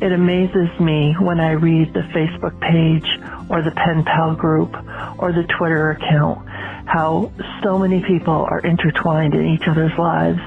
[0.00, 3.08] It amazes me when I read the Facebook page
[3.48, 4.74] or the pen pal group
[5.18, 6.46] or the Twitter account
[6.88, 7.30] how
[7.62, 10.40] so many people are intertwined in each other's lives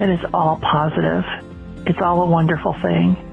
[0.00, 1.24] and it's all positive.
[1.86, 3.31] It's all a wonderful thing.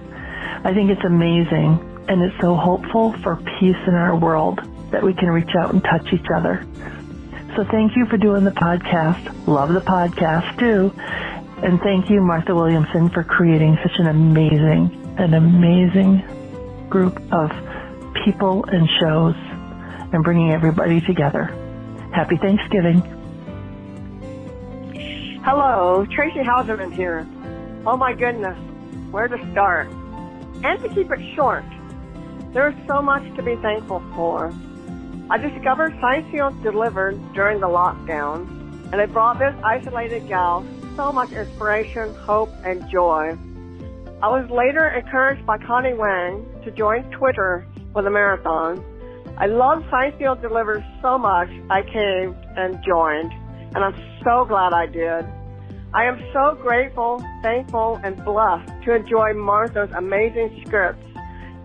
[0.63, 4.59] I think it's amazing and it's so hopeful for peace in our world
[4.91, 6.65] that we can reach out and touch each other.
[7.55, 9.47] So thank you for doing the podcast.
[9.47, 10.91] Love the podcast too.
[11.63, 16.23] And thank you, Martha Williamson, for creating such an amazing, an amazing
[16.89, 17.51] group of
[18.23, 19.35] people and shows
[20.13, 21.45] and bringing everybody together.
[22.13, 23.01] Happy Thanksgiving.
[25.43, 27.27] Hello, Tracy Hauserman here.
[27.85, 28.57] Oh my goodness,
[29.11, 29.89] where to start?
[30.63, 31.63] And to keep it short,
[32.53, 34.53] there's so much to be thankful for.
[35.29, 41.13] I discovered Signed Sealed delivered during the lockdown, and it brought this isolated gal so
[41.13, 43.37] much inspiration, hope, and joy.
[44.21, 48.83] I was later encouraged by Connie Wang to join Twitter for the marathon.
[49.37, 53.31] I love Signed Sealed Delivered so much, I caved and joined,
[53.73, 53.95] and I'm
[54.25, 55.25] so glad I did.
[55.91, 61.03] I am so grateful, thankful, and blessed to enjoy Martha's amazing scripts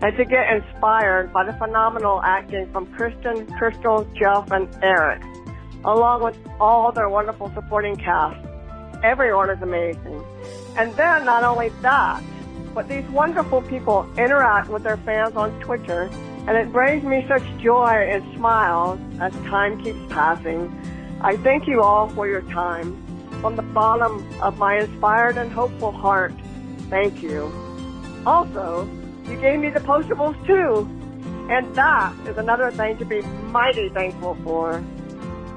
[0.01, 5.21] and to get inspired by the phenomenal acting from Kristin, Crystal, Geoff, and Eric,
[5.85, 8.43] along with all their wonderful supporting cast.
[9.03, 10.23] Everyone is amazing.
[10.75, 12.23] And then not only that,
[12.73, 16.09] but these wonderful people interact with their fans on Twitter,
[16.47, 20.73] and it brings me such joy and smiles as time keeps passing.
[21.21, 23.04] I thank you all for your time.
[23.45, 26.33] From the bottom of my inspired and hopeful heart,
[26.89, 27.53] thank you.
[28.25, 28.89] Also,
[29.29, 30.89] you gave me the postables too,
[31.51, 34.83] and that is another thing to be mighty thankful for.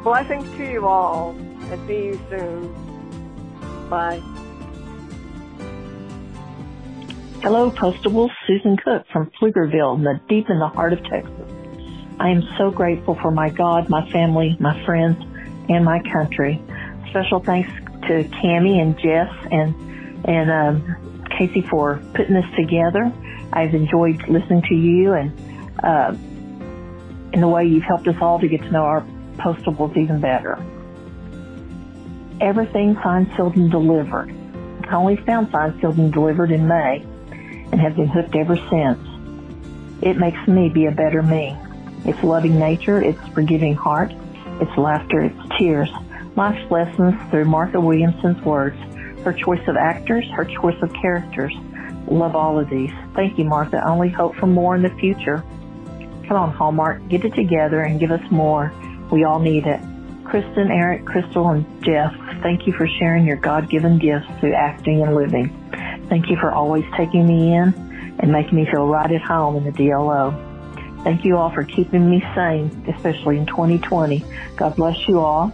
[0.04, 3.88] Blessings to you all, and see you soon.
[3.88, 4.20] Bye.
[7.40, 8.28] Hello, Postables.
[8.46, 11.50] Susan Cook from Pflugerville, in the deep in the heart of Texas.
[12.20, 15.16] I am so grateful for my God, my family, my friends,
[15.70, 16.62] and my country.
[17.10, 17.70] Special thanks
[18.06, 19.74] to Cami and Jess and
[20.24, 23.12] and um, Casey for putting this together.
[23.52, 25.32] I've enjoyed listening to you and
[25.82, 26.14] uh,
[27.32, 29.02] in the way you've helped us all to get to know our
[29.36, 30.58] postables even better.
[32.40, 34.34] Everything signed, sealed, and delivered.
[34.88, 37.04] I only found signed, sealed, and delivered in May
[37.72, 38.98] and have been hooked ever since.
[40.02, 41.56] It makes me be a better me.
[42.04, 44.12] It's loving nature, it's forgiving heart,
[44.60, 45.90] it's laughter, it's tears,
[46.38, 48.78] life's lessons through Martha Williamson's words,
[49.24, 51.52] her choice of actors, her choice of characters.
[52.06, 52.92] Love all of these.
[53.16, 53.84] Thank you, Martha.
[53.84, 55.44] Only hope for more in the future.
[56.28, 58.72] Come on, Hallmark, get it together and give us more.
[59.10, 59.80] We all need it.
[60.22, 65.16] Kristin, Eric, Crystal, and Geoff, thank you for sharing your God-given gifts through acting and
[65.16, 65.48] living.
[66.08, 67.74] Thank you for always taking me in
[68.20, 71.02] and making me feel right at home in the DLO.
[71.02, 74.24] Thank you all for keeping me sane, especially in 2020.
[74.56, 75.52] God bless you all.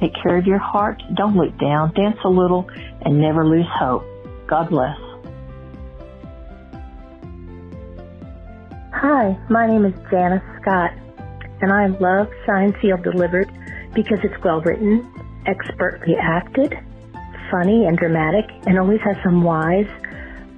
[0.00, 1.02] Take care of your heart.
[1.14, 1.92] Don't look down.
[1.94, 2.68] Dance a little
[3.02, 4.04] and never lose hope.
[4.46, 4.96] God bless.
[8.92, 10.92] Hi, my name is Janice Scott,
[11.60, 13.48] and I love Signed Sealed Delivered
[13.94, 15.06] because it's well written,
[15.46, 16.76] expertly acted,
[17.50, 19.88] funny and dramatic, and always has some wise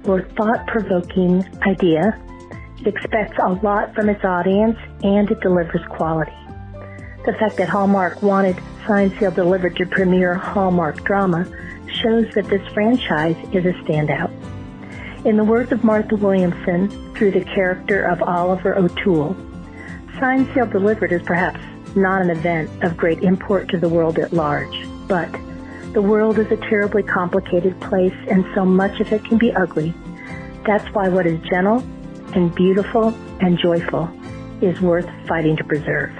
[0.05, 2.19] or thought-provoking idea.
[2.79, 6.31] It expects a lot from its audience, and it delivers quality.
[7.25, 8.57] The fact that Hallmark wanted
[8.87, 11.45] Sealed Delivered to premiere Hallmark drama
[12.01, 14.31] shows that this franchise is a standout.
[15.23, 19.35] In the words of Martha Williamson, through the character of Oliver O'Toole,
[20.19, 21.59] Sealed Delivered is perhaps
[21.95, 25.31] not an event of great import to the world at large, but
[25.93, 29.93] the world is a terribly complicated place and so much of it can be ugly.
[30.65, 31.83] That's why what is gentle
[32.33, 33.09] and beautiful
[33.41, 34.09] and joyful
[34.61, 36.11] is worth fighting to preserve.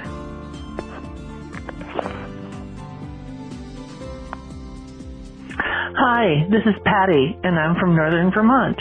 [6.04, 8.80] Hi, this is Patty, and I'm from Northern Vermont.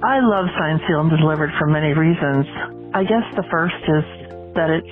[0.00, 2.46] I love Signed, Sealed, and Delivered for many reasons.
[2.94, 4.86] I guess the first is that it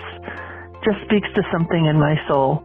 [0.82, 2.64] just speaks to something in my soul.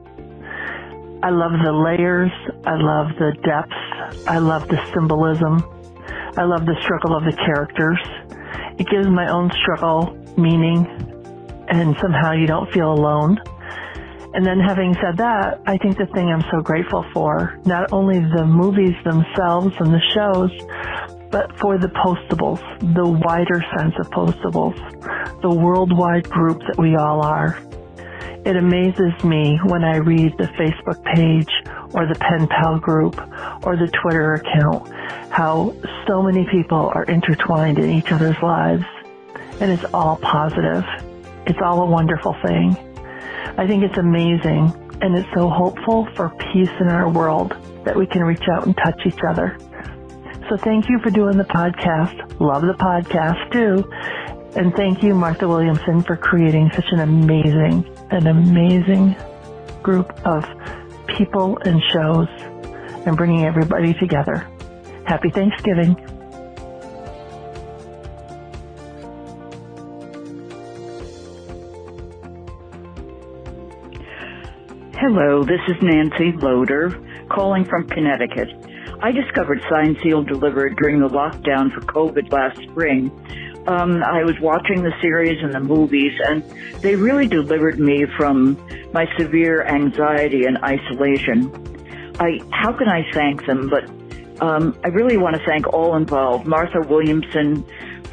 [1.21, 2.31] I love the layers.
[2.65, 4.25] I love the depths.
[4.25, 5.61] I love the symbolism.
[6.35, 8.01] I love the struggle of the characters.
[8.79, 10.87] It gives my own struggle meaning,
[11.69, 13.37] and somehow you don't feel alone.
[14.33, 18.19] And then having said that, I think the thing I'm so grateful for, not only
[18.19, 20.51] the movies themselves and the shows,
[21.29, 22.59] but for the postables,
[22.95, 24.75] the wider sense of postables,
[25.41, 27.59] the worldwide group that we all are.
[28.45, 31.49] It amazes me when I read the Facebook page
[31.93, 33.17] or the pen pal group
[33.65, 34.91] or the Twitter account
[35.31, 35.73] how
[36.05, 38.85] so many people are intertwined in each other's lives
[39.59, 40.83] and it's all positive.
[41.47, 42.92] It's all a wonderful thing.
[43.57, 44.71] I think it's amazing
[45.01, 47.53] and it's so hopeful for peace in our world
[47.85, 49.57] that we can reach out and touch each other.
[50.49, 52.39] So thank you for doing the podcast.
[52.39, 53.89] Love the podcast too.
[54.59, 59.15] And thank you, Martha Williamson, for creating such an amazing, an amazing
[59.81, 60.45] group of
[61.17, 62.27] people and shows
[63.05, 64.47] and bringing everybody together.
[65.05, 65.97] Happy Thanksgiving.
[75.05, 76.97] Hello, this is Nancy Loader
[77.27, 78.47] calling from Connecticut.
[79.01, 83.11] I discovered Signed Sealed Delivered during the lockdown for COVID last spring.
[83.67, 86.41] Um, I was watching the series and the movies, and
[86.79, 88.57] they really delivered me from
[88.93, 91.51] my severe anxiety and isolation.
[92.17, 93.69] I how can I thank them?
[93.69, 93.83] But
[94.41, 96.47] um, I really want to thank all involved.
[96.47, 97.65] Martha Williamson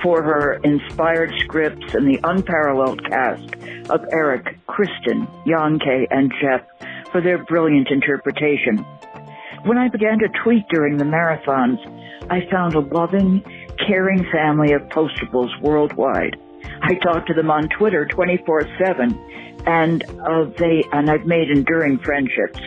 [0.03, 3.55] for her inspired scripts and the unparalleled cast
[3.91, 6.63] of Eric, Kristin, Yanke, and Geoff
[7.11, 8.79] for their brilliant interpretation.
[9.65, 11.79] When I began to tweet during the marathons,
[12.31, 13.43] I found a loving,
[13.87, 16.37] caring family of postables worldwide.
[16.83, 22.61] I talk to them on Twitter 24-7 and uh, they, and I've made enduring friendships.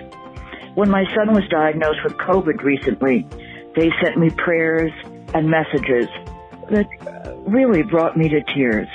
[0.76, 3.28] When my son was diagnosed with COVID recently,
[3.76, 4.92] they sent me prayers
[5.34, 6.08] and messages
[6.70, 6.88] that
[7.46, 8.88] really brought me to tears.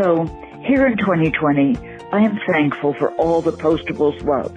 [0.00, 0.26] So
[0.64, 1.76] here in 2020,
[2.12, 4.56] I am thankful for all the Postables love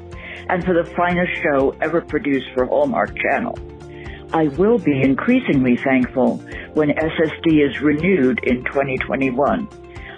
[0.49, 3.57] and for the finest show ever produced for Hallmark Channel.
[4.33, 6.37] I will be increasingly thankful
[6.73, 9.67] when SSD is renewed in 2021.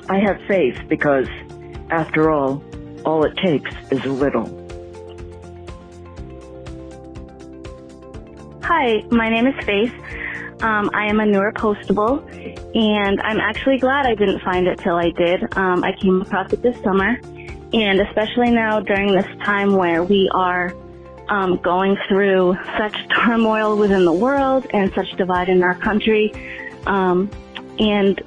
[0.07, 1.27] I have faith because,
[1.89, 2.63] after all,
[3.05, 4.45] all it takes is a little.
[8.63, 9.93] Hi, my name is Faith.
[10.61, 12.23] Um, I am a newer postable,
[12.75, 15.43] and I'm actually glad I didn't find it till I did.
[15.57, 17.19] Um, I came across it this summer,
[17.73, 20.73] and especially now during this time where we are
[21.27, 26.31] um, going through such turmoil within the world and such divide in our country,
[26.85, 27.29] um,
[27.79, 28.21] and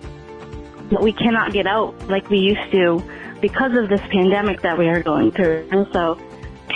[1.02, 3.02] we cannot get out like we used to
[3.40, 5.66] because of this pandemic that we are going through.
[5.70, 6.18] And so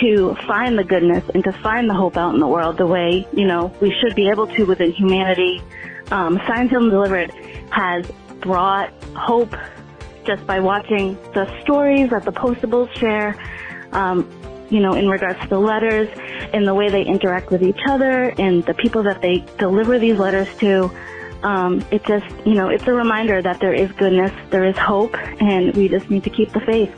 [0.01, 3.27] to find the goodness and to find the hope out in the world the way,
[3.33, 5.61] you know, we should be able to within humanity.
[6.11, 7.31] Um, Sealed and Delivered
[7.71, 8.09] has
[8.41, 9.55] brought hope
[10.25, 13.35] just by watching the stories that the postables share,
[13.91, 14.29] um,
[14.69, 16.09] you know, in regards to the letters
[16.53, 20.17] and the way they interact with each other and the people that they deliver these
[20.17, 20.89] letters to.
[21.43, 25.13] Um, it just, you know, it's a reminder that there is goodness, there is hope,
[25.41, 26.97] and we just need to keep the faith.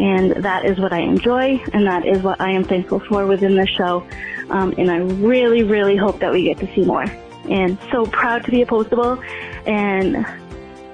[0.00, 3.54] And that is what I enjoy, and that is what I am thankful for within
[3.54, 4.06] the show.
[4.48, 7.04] Um, and I really, really hope that we get to see more.
[7.50, 9.22] And so proud to be a postable.
[9.66, 10.24] And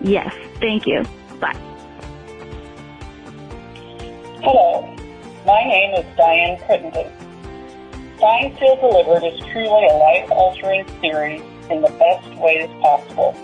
[0.00, 1.04] yes, thank you.
[1.38, 1.56] Bye.
[4.42, 4.82] Hello,
[5.46, 7.12] my name is Diane Crittenden.
[8.18, 13.36] Signed Sealed Delivered is truly a life-altering series in the best ways possible.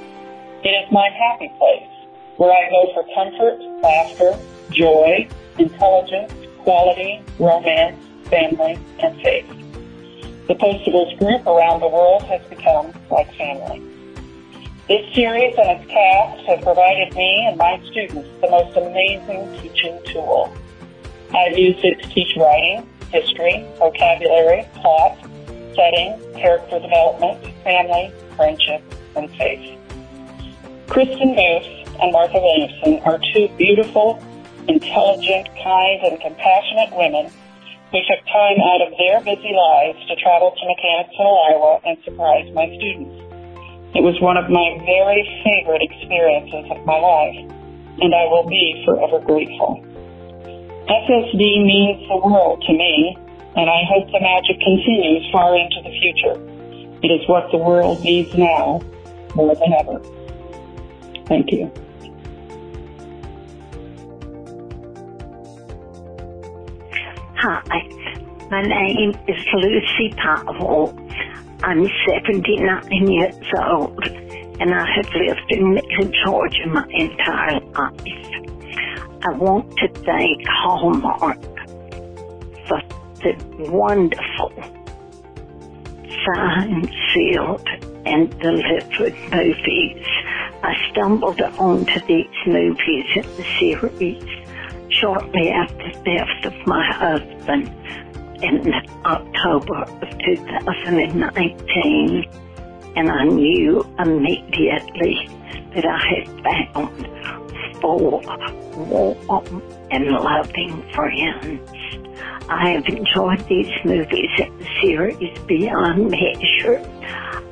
[0.64, 1.88] It is my happy place,
[2.36, 4.36] where I go for comfort, laughter,
[4.70, 9.48] joy, intelligence, quality, romance, family, and faith.
[10.48, 13.80] The Postables group around the world has become like family.
[14.88, 19.98] This series and its cast have provided me and my students the most amazing teaching
[20.06, 20.52] tool.
[21.34, 25.18] I've used it to teach writing, history, vocabulary, plot,
[25.74, 28.82] setting, character development, family, friendship,
[29.16, 29.78] and faith.
[30.88, 34.22] Kristin Booth and Martha Williamson are two beautiful,
[34.68, 37.30] intelligent, kind, and compassionate women
[37.90, 42.48] who took time out of their busy lives to travel to Mechanicsville, Iowa and surprise
[42.54, 43.12] my students.
[43.92, 47.36] It was one of my very favorite experiences of my life,
[48.00, 49.84] and I will be forever grateful.
[50.88, 53.16] SSD means the world to me,
[53.54, 56.36] and I hope the magic continues far into the future.
[57.04, 58.80] It is what the world needs now
[59.34, 60.00] more than ever.
[61.26, 61.70] Thank you.
[67.44, 67.82] Hi,
[68.52, 70.94] my name is Lucy Powell.
[71.64, 73.34] I'm 79 years
[73.66, 73.98] old
[74.60, 77.96] and I have lived in Georgia my entire life.
[79.24, 81.42] I want to thank Hallmark
[82.68, 82.80] for
[83.24, 84.52] the wonderful
[86.24, 87.68] signed, sealed
[88.06, 90.06] and delivered movies.
[90.62, 94.41] I stumbled onto these movies in the series
[95.00, 97.70] shortly after the death of my husband
[98.42, 98.74] in
[99.04, 102.24] October of 2019,
[102.96, 105.28] and I knew immediately
[105.74, 107.08] that I had found
[107.80, 108.22] four
[108.76, 111.60] warm and loving friends.
[112.48, 116.80] I have enjoyed these movies and series beyond measure.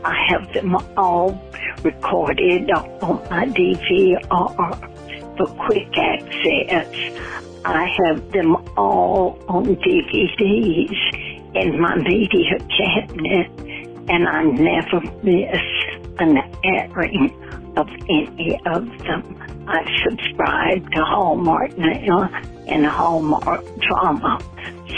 [0.05, 1.41] I have them all
[1.82, 4.99] recorded on my DVR
[5.41, 6.95] for quick access.
[7.64, 13.51] I have them all on DVDs in my media cabinet,
[14.09, 15.62] and I never miss
[16.18, 17.32] an airing
[17.76, 19.36] of any of them.
[19.66, 22.28] I subscribe to Hallmark now
[22.66, 24.41] and Hallmark drama,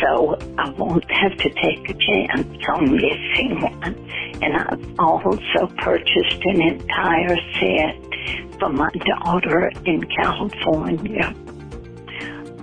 [0.00, 4.08] so I won't have to take a chance on missing one.
[4.42, 11.34] And I've also purchased an entire set for my daughter in California.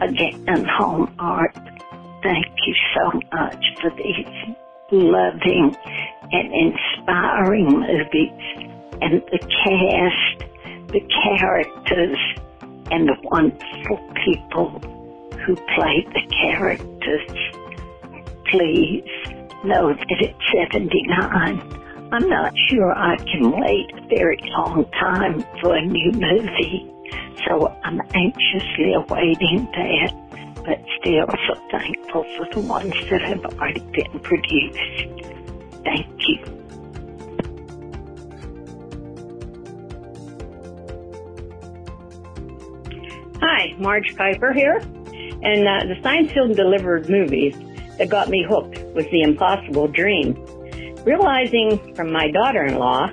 [0.01, 1.53] Again, Hallmark,
[2.23, 4.55] thank you so much for these
[4.91, 5.75] loving
[6.31, 8.69] and inspiring movies
[9.01, 12.17] and the cast, the characters,
[12.91, 14.69] and the wonderful people
[15.45, 17.29] who played the characters.
[18.45, 21.79] Please know that at 79,
[22.11, 26.91] I'm not sure I can wait a very long time for a new movie,
[27.47, 30.13] so I'm anxiously awaiting that,
[30.65, 35.23] but still so thankful for the ones that have already been produced.
[35.83, 36.59] Thank you.
[43.41, 44.77] Hi, Marge Piper here.
[45.41, 47.55] And uh, the Sealed Delivered movies
[47.99, 50.33] that got me hooked was The Impossible Dream.
[51.05, 53.11] Realizing from my daughter-in-law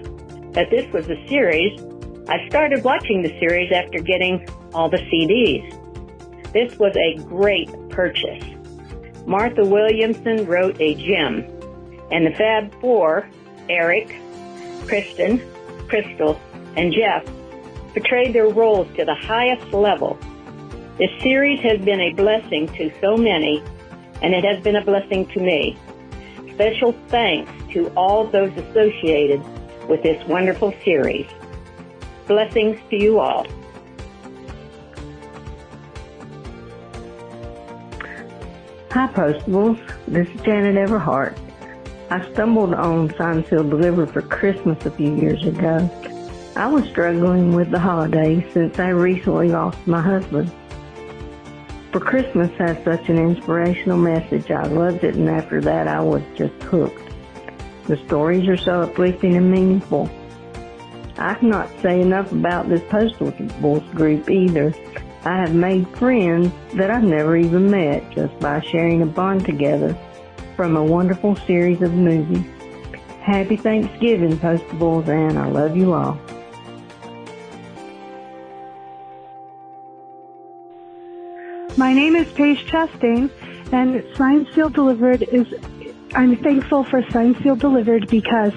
[0.53, 1.79] that this was a series,
[2.29, 5.71] I started watching the series after getting all the CDs.
[6.53, 8.45] This was a great purchase.
[9.27, 11.45] Martha Williamson wrote a gem,
[12.13, 13.29] and the Fab Four,
[13.69, 14.09] Eric,
[14.87, 15.43] Kristin,
[15.89, 16.41] Crystal,
[16.77, 17.25] and Geoff,
[17.93, 20.17] portrayed their roles to the highest level.
[20.99, 23.63] This series has been a blessing to so many,
[24.23, 25.79] and it has been a blessing to me.
[26.55, 29.43] Special thanks to all those associated
[29.89, 31.27] with this wonderful series.
[32.27, 33.47] Blessings to you all.
[38.91, 39.79] Hi, Postables.
[40.09, 41.37] This is Janet Everhart.
[42.09, 45.91] I stumbled on Signed Sealed Delivered for Christmas a few years ago.
[46.57, 50.51] I was struggling with the holidays since I recently lost my husband.
[51.97, 54.51] For Christmas has such an inspirational message.
[54.51, 57.11] I loved it and after that I was just hooked.
[57.87, 60.11] The stories are so uplifting and meaningful.
[61.17, 64.75] I cannot say enough about this Postal Postables group either.
[65.25, 69.97] I have made friends that I've never even met just by sharing a bond together
[70.55, 72.45] from a wonderful series of movies.
[73.23, 76.21] Happy Thanksgiving, Postables, and I love you all.
[81.79, 83.31] My name is Paige Chastain,
[83.71, 85.47] and Signed Sealed Delivered is.
[86.15, 88.55] I'm thankful for Signed Sealed Delivered because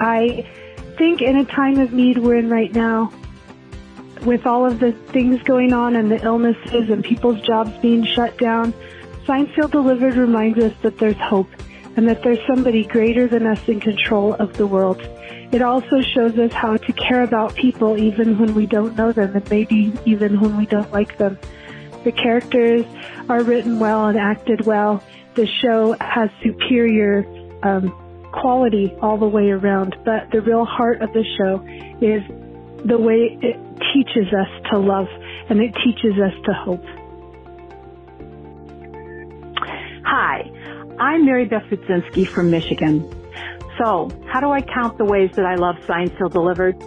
[0.00, 0.48] I
[0.96, 3.12] think in a time of need we're in right now,
[4.24, 8.38] with all of the things going on and the illnesses and people's jobs being shut
[8.38, 8.72] down,
[9.26, 11.50] Signed Sealed Delivered reminds us that there's hope
[11.96, 15.02] and that there's somebody greater than us in control of the world.
[15.52, 19.36] It also shows us how to care about people even when we don't know them
[19.36, 21.38] and maybe even when we don't like them.
[22.08, 22.86] The characters
[23.28, 25.04] are written well and acted well.
[25.34, 27.26] The show has superior
[27.62, 27.90] um,
[28.32, 31.60] quality all the way around, but the real heart of the show
[32.00, 32.22] is
[32.82, 33.60] the way it
[33.92, 35.06] teaches us to love
[35.50, 36.84] and it teaches us to hope.
[40.06, 40.50] Hi,
[40.98, 43.06] I'm Mary Beth Rudzinski from Michigan.
[43.76, 46.82] So, how do I count the ways that I love Signed Sealed Delivered?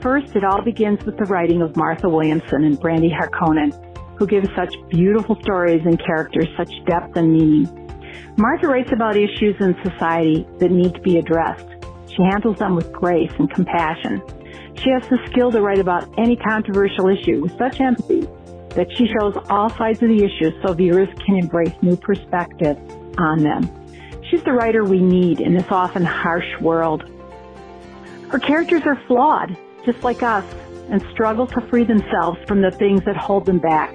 [0.00, 3.82] First, it all begins with the writing of Martha Williamson and Brandy Harkonnen,
[4.16, 7.82] who give such beautiful stories and characters such depth and meaning.
[8.36, 11.66] Martha writes about issues in society that need to be addressed.
[12.08, 14.22] She handles them with grace and compassion.
[14.82, 18.28] She has the skill to write about any controversial issue with such empathy
[18.70, 22.78] that she shows all sides of the issue so viewers can embrace new perspectives
[23.18, 23.70] on them.
[24.30, 27.04] She's the writer we need in this often harsh world.
[28.28, 30.44] Her characters are flawed, just like us,
[30.90, 33.94] and struggle to free themselves from the things that hold them back.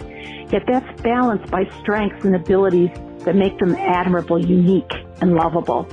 [0.52, 2.90] Yet that's balanced by strengths and abilities
[3.26, 4.92] that make them admirable, unique,
[5.22, 5.88] and lovable.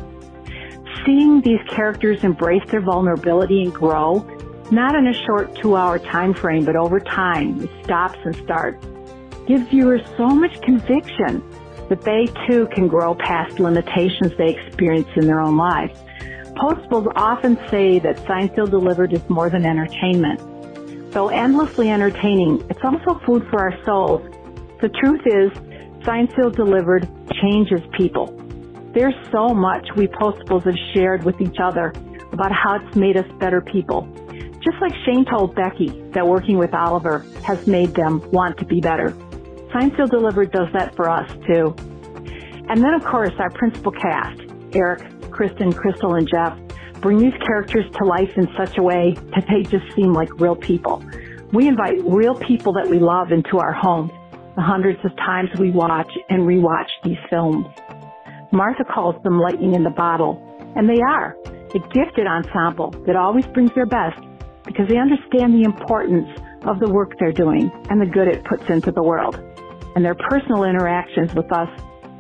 [1.05, 4.19] seeing these characters embrace their vulnerability and grow,
[4.71, 8.85] not in a short two hour time frame, but over time, with stops and starts,
[9.47, 11.43] gives viewers so much conviction
[11.89, 15.99] that they too can grow past limitations they experience in their own lives.
[16.57, 20.41] Postables often say that Sealed Delivered is more than entertainment.
[21.13, 24.21] Though endlessly entertaining, it's also food for our souls.
[24.81, 25.51] The truth is,
[26.05, 27.09] Sealed Delivered
[27.43, 28.29] changes people.
[28.95, 31.93] There's so much we Postables have shared with each other
[32.31, 34.03] about how it's made us better people.
[34.63, 38.81] Just like Shane told Becky that working with Oliver has made them want to be
[38.81, 39.17] better.
[39.73, 41.75] Sealed Delivered does that for us too.
[42.69, 44.41] And then of course our principal cast,
[44.75, 45.01] Eric,
[45.31, 46.57] Kristin, Crystal, and Geoff,
[47.01, 50.55] bring these characters to life in such a way that they just seem like real
[50.55, 51.03] people.
[51.53, 54.13] We invite real people that we love into our homes
[54.59, 57.65] the hundreds of times we watch and rewatch these films.
[58.51, 60.43] Martha calls them lightning in the bottle,
[60.75, 64.21] and they are a gifted ensemble that always brings their best
[64.65, 66.27] because they understand the importance
[66.63, 69.37] of the work they're doing and the good it puts into the world.
[69.95, 71.69] And their personal interactions with us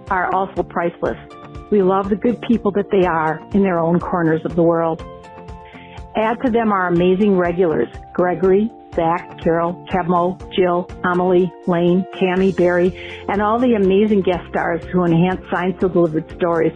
[0.08, 1.18] are also priceless.
[1.72, 5.02] We love the good people that they are in their own corners of the world.
[6.14, 12.90] Add to them our amazing regulars, Gregory, Zach, Carol, Kevmo, Jill, Amelie, Lane, Tammy, Barry,
[13.28, 16.72] and all the amazing guest stars who enhance Signed Sealed Delivered stories.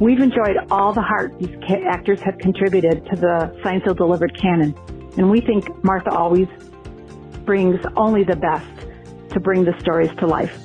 [0.00, 1.56] We've enjoyed all the heart these
[1.88, 4.76] actors have contributed to the Signed Sealed Delivered canon,
[5.16, 6.46] and we think Martha always
[7.44, 8.86] brings only the best
[9.30, 10.62] to bring the stories to life.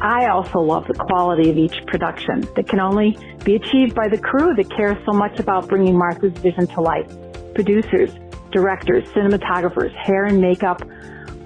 [0.00, 4.18] I also love the quality of each production that can only be achieved by the
[4.18, 7.08] crew that cares so much about bringing Martha's vision to life.
[7.54, 8.10] Producers,
[8.56, 10.80] directors, cinematographers, hair and makeup,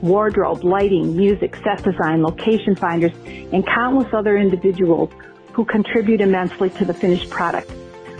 [0.01, 3.11] wardrobe, lighting, music, set design, location finders,
[3.53, 5.11] and countless other individuals
[5.53, 7.69] who contribute immensely to the finished product.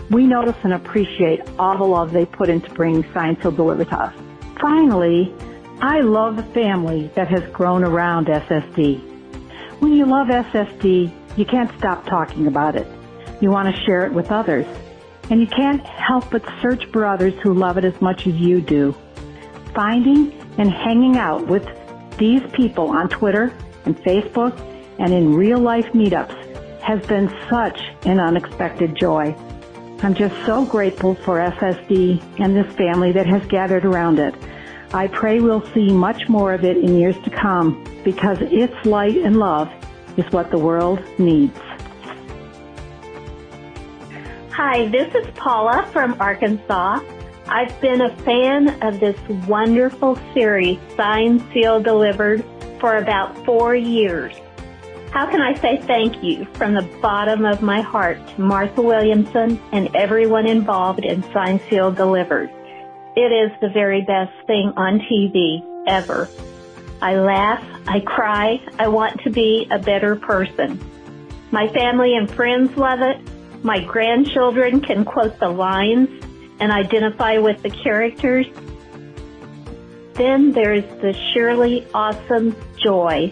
[0.09, 3.95] We notice and appreciate all the love they put into bringing Signed Sealed Delivered to
[3.97, 4.13] us.
[4.59, 5.33] Finally,
[5.79, 8.99] I love the family that has grown around SSD.
[9.79, 12.85] When you love SSD, you can't stop talking about it.
[13.39, 14.65] You want to share it with others.
[15.31, 18.59] And you can't help but search for others who love it as much as you
[18.59, 18.93] do.
[19.73, 21.65] Finding and hanging out with
[22.17, 23.55] these people on Twitter
[23.85, 24.59] and Facebook
[24.99, 26.37] and in real life meetups
[26.81, 29.33] has been such an unexpected joy.
[30.03, 34.35] I'm just so grateful for SSD and this family that has gathered around it.
[34.93, 39.15] I pray we'll see much more of it in years to come because its light
[39.15, 39.71] and love
[40.17, 41.57] is what the world needs.
[44.53, 46.99] Hi, this is Paula from Arkansas.
[47.47, 52.43] I've been a fan of this wonderful series, Signed, Sealed, Delivered,
[52.81, 54.35] for about four years.
[55.11, 59.57] How can I say thank you from the bottom of my heart to Martha Williamson
[59.71, 62.49] and everyone involved in Signed, Sealed, Delivered?
[63.15, 66.27] It is the very best thing on TV ever.
[67.01, 70.77] I laugh, I cry, I want to be a better person.
[71.51, 73.17] My family and friends love it.
[73.63, 76.09] My grandchildren can quote the lines
[76.59, 78.47] and identify with the characters.
[80.13, 83.31] Then there's the surely awesome joy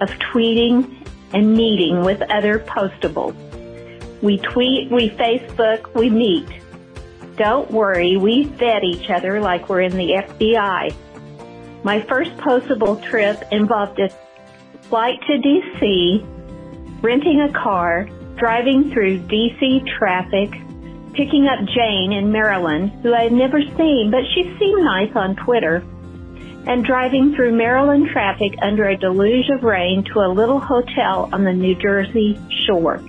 [0.00, 3.34] of tweeting and meeting with other postables.
[4.22, 6.48] We tweet, we Facebook, we meet.
[7.36, 10.94] Don't worry, we vet each other like we're in the FBI.
[11.84, 14.10] My first postable trip involved a
[14.82, 18.08] flight to DC, renting a car,
[18.40, 20.50] driving through DC traffic,
[21.12, 25.36] picking up Jane in Maryland, who I had never seen, but she seemed nice on
[25.36, 25.84] Twitter,
[26.66, 31.44] and driving through Maryland traffic under a deluge of rain to a little hotel on
[31.44, 33.02] the New Jersey shore.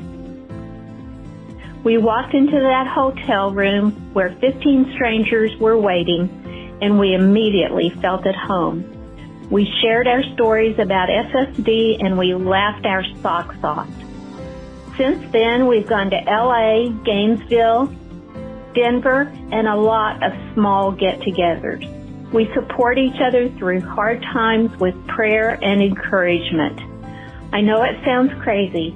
[1.86, 8.28] We walked into that hotel room where 15 strangers were waiting and we immediately felt
[8.28, 8.86] at home.
[9.50, 13.90] We shared our stories about SSD and we laughed our socks off.
[15.02, 17.88] Since then, we've gone to LA, Gainesville,
[18.76, 19.22] Denver,
[19.52, 22.32] and a lot of small get-togethers.
[22.32, 26.80] We support each other through hard times with prayer and encouragement.
[27.52, 28.96] I know it sounds crazy,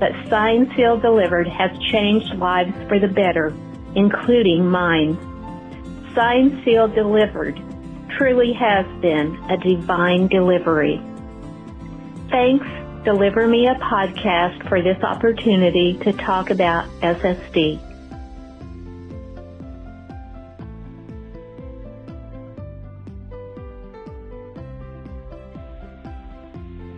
[0.00, 3.54] but Signed, Sealed, Delivered has changed lives for the better,
[3.94, 5.18] including mine.
[6.14, 7.60] Signed, Sealed, Delivered
[8.16, 10.98] truly has been a divine delivery.
[12.30, 12.66] Thanks,
[13.04, 17.80] Deliver Me a Podcast, for this opportunity to talk about SSD.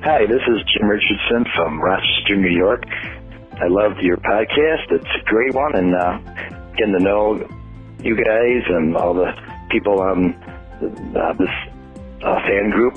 [0.02, 2.84] Hi, this is Jim Richardson from Rochester, New York.
[2.86, 4.90] I loved your podcast.
[4.90, 6.18] It's a great one, and uh,
[6.76, 7.48] getting to know
[8.00, 9.32] you guys and all the
[9.70, 11.48] people on uh, this
[12.22, 12.94] uh, fan group.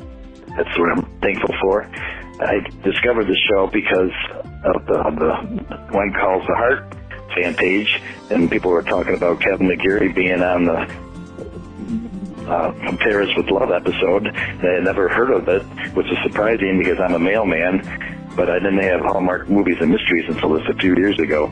[0.57, 1.89] That's what I'm thankful for.
[2.39, 4.11] I discovered the show because
[4.63, 6.95] of the, the When Calls the Heart
[7.35, 10.81] fan page, and people were talking about Kevin McGarry being on the
[12.47, 14.27] uh, From Paris with Love episode.
[14.27, 15.63] I had never heard of it,
[15.95, 17.81] which is surprising because I'm a mailman,
[18.35, 21.51] but I didn't have Hallmark movies and mysteries until this a few years ago.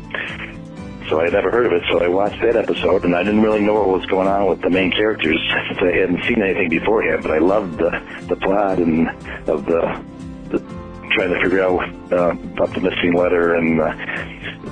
[1.09, 3.41] So I had never heard of it, so I watched that episode, and I didn't
[3.41, 6.69] really know what was going on with the main characters since I hadn't seen anything
[6.69, 7.21] beforehand.
[7.21, 9.07] But I loved the the plot and
[9.47, 10.03] of the
[11.11, 11.81] trying to figure out
[12.11, 13.85] uh, about the missing letter and, uh,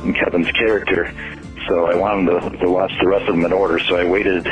[0.03, 1.13] and Kevin's character.
[1.67, 3.79] So I wanted to, to watch the rest of them in order.
[3.79, 4.45] So I waited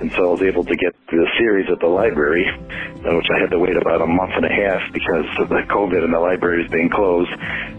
[0.00, 3.50] until I was able to get the series at the library, uh, which I had
[3.50, 6.70] to wait about a month and a half because of the COVID and the libraries
[6.70, 7.30] being closed.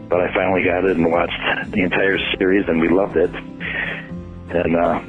[0.09, 3.29] But I finally got it and watched the entire series, and we loved it.
[3.29, 4.99] And uh,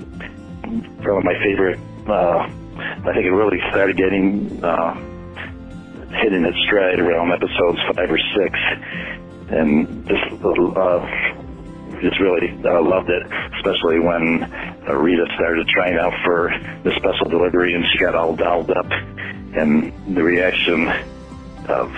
[1.02, 1.80] probably my favorite.
[2.06, 4.94] Uh, I think it really started getting uh,
[6.14, 8.58] hitting its stride around episodes five or six,
[9.48, 11.00] and just uh,
[12.00, 13.22] just really uh, loved it,
[13.56, 14.42] especially when
[14.88, 16.52] uh, Rita started trying out for
[16.82, 20.88] the special delivery and she got all dolled up, and the reaction
[21.68, 21.94] of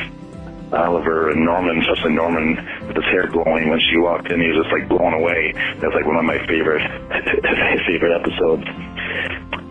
[0.73, 2.57] Oliver and Norman, especially Norman
[2.87, 5.53] with his hair glowing when she walked in, he was just like blown away.
[5.81, 6.83] That's like one of my favorite
[7.87, 8.65] favorite episodes.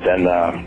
[0.04, 0.66] Then uh,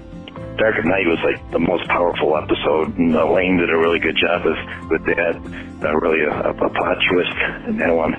[0.56, 2.96] Dark of Night was like the most powerful episode.
[2.98, 4.58] And Elaine did a really good job with
[4.90, 5.36] with that.
[5.84, 7.36] Uh, really a, a plot twist
[7.68, 8.14] in that one.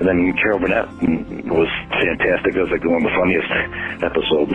[0.00, 0.88] And then Carol Burnett
[1.48, 2.54] was fantastic.
[2.56, 3.50] It was like one of the funniest
[4.00, 4.52] episodes.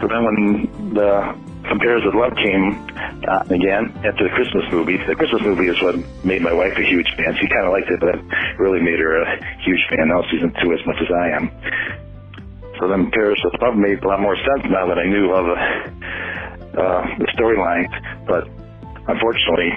[0.00, 1.36] But then when the
[1.68, 2.74] From Paris with Love came
[3.28, 6.82] uh, again after the Christmas movie, the Christmas movie is what made my wife a
[6.82, 7.36] huge fan.
[7.38, 8.22] She kind of liked it, but it
[8.58, 10.08] really made her a huge fan.
[10.08, 11.50] Now season two as much as I am.
[12.80, 15.44] So then Paris with Love made a lot more sense now that I knew all
[15.44, 15.58] the,
[16.80, 17.92] uh, the storylines.
[18.24, 18.48] But
[19.04, 19.76] unfortunately,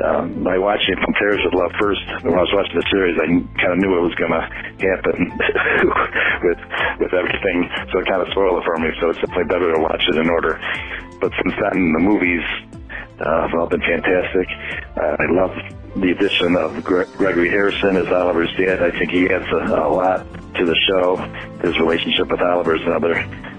[0.00, 3.28] uh, by watching from Paris with Love first, when I was watching the series, I
[3.60, 4.44] kind of knew it was going to
[4.80, 5.18] happen
[6.48, 6.60] with
[7.04, 8.88] with everything, so it kind of spoiled it for me.
[9.00, 10.56] So it's definitely better to watch it in order.
[11.20, 12.44] But since then, the movies
[13.20, 14.48] uh, have all been fantastic.
[14.96, 15.52] Uh, I love
[15.96, 18.82] the addition of Gre- Gregory Harrison as Oliver's dad.
[18.82, 21.16] I think he adds a, a lot to the show.
[21.62, 23.14] His relationship with Oliver is another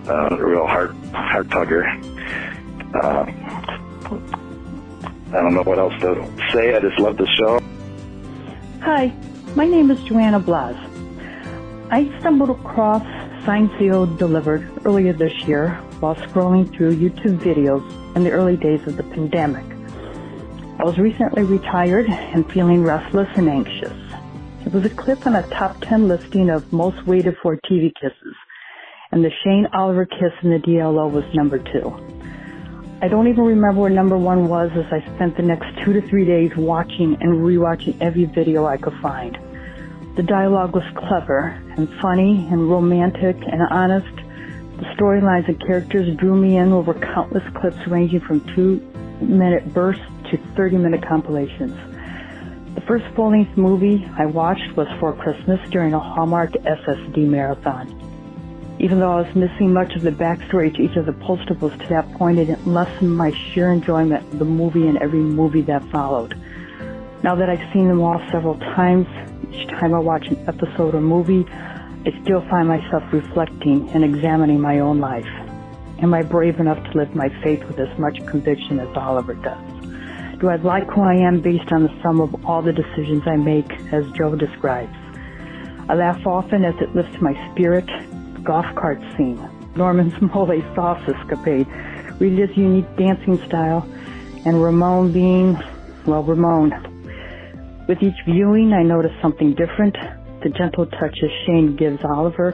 [0.07, 1.85] uh, real heart heart tugger.
[2.95, 3.25] Uh,
[5.35, 6.75] I don't know what else to say.
[6.75, 7.59] I just love the show.
[8.81, 9.13] Hi,
[9.55, 10.75] my name is Joanna Blas.
[11.89, 13.03] I stumbled across
[13.45, 15.69] Signed Sealed Delivered earlier this year
[15.99, 17.83] while scrolling through YouTube videos
[18.15, 19.72] in the early days of the pandemic.
[20.79, 23.93] I was recently retired and feeling restless and anxious.
[24.65, 28.35] It was a clip on a top 10 listing of most waited for TV kisses,
[29.11, 31.93] and the Shane Oliver kiss in the DLO was number two.
[33.03, 36.01] I don't even remember what number one was as I spent the next two to
[36.01, 39.37] three days watching and rewatching every video I could find.
[40.15, 44.15] The dialogue was clever and funny and romantic and honest.
[44.77, 48.79] The storylines and characters drew me in over countless clips ranging from two
[49.21, 50.03] minute bursts
[50.33, 51.75] to 30 minute compilations.
[52.75, 57.87] The first full length movie I watched was For Christmas during a Hallmark SSD marathon.
[58.79, 61.87] Even though I was missing much of the backstory to each of the postables to
[61.89, 65.83] that point, it didn't lessen my sheer enjoyment of the movie and every movie that
[65.91, 66.35] followed.
[67.21, 69.07] Now that I've seen them all several times,
[69.53, 74.59] each time I watch an episode or movie, I still find myself reflecting and examining
[74.59, 75.29] my own life.
[75.99, 79.72] Am I brave enough to live my faith with as much conviction as Oliver does?
[80.43, 83.37] Do I like who I am based on the sum of all the decisions I
[83.37, 84.93] make, as Joe describes?
[85.87, 87.87] I laugh often as it lifts my spirit
[88.43, 89.39] golf cart scene,
[89.77, 91.65] Norman's mole sauce escapade,
[92.19, 93.87] Rita's unique dancing style,
[94.43, 95.57] and Ramon being,
[96.05, 96.71] well, Ramon.
[97.87, 99.95] With each viewing, I notice something different.
[100.43, 102.51] The gentle touches Shane gives Oliver,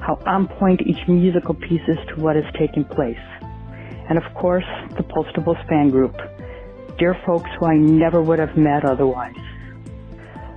[0.00, 3.16] how on point each musical piece is to what is taking place.
[4.08, 4.66] And of course,
[4.96, 6.16] the Postables fan group.
[6.98, 9.36] Dear folks who I never would have met otherwise.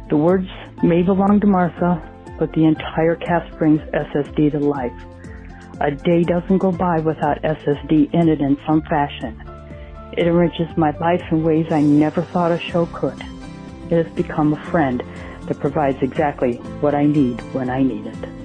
[0.10, 0.50] The words
[0.82, 2.02] may belong to Martha,
[2.39, 4.92] but the entire cast brings SSD to life.
[5.82, 9.39] A day doesn't go by without SSD in it in some fashion.
[10.18, 13.22] It enriches my life in ways I never thought a show could.
[13.92, 15.04] It has become a friend
[15.44, 18.41] that provides exactly what I need when I need it.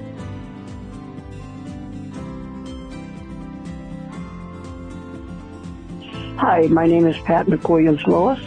[6.38, 8.38] Hi, my name is Pat McWilliams Lewis,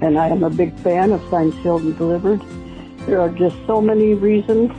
[0.00, 2.40] and I am a big fan of Sealed, and Delivered.
[3.04, 4.70] There are just so many reasons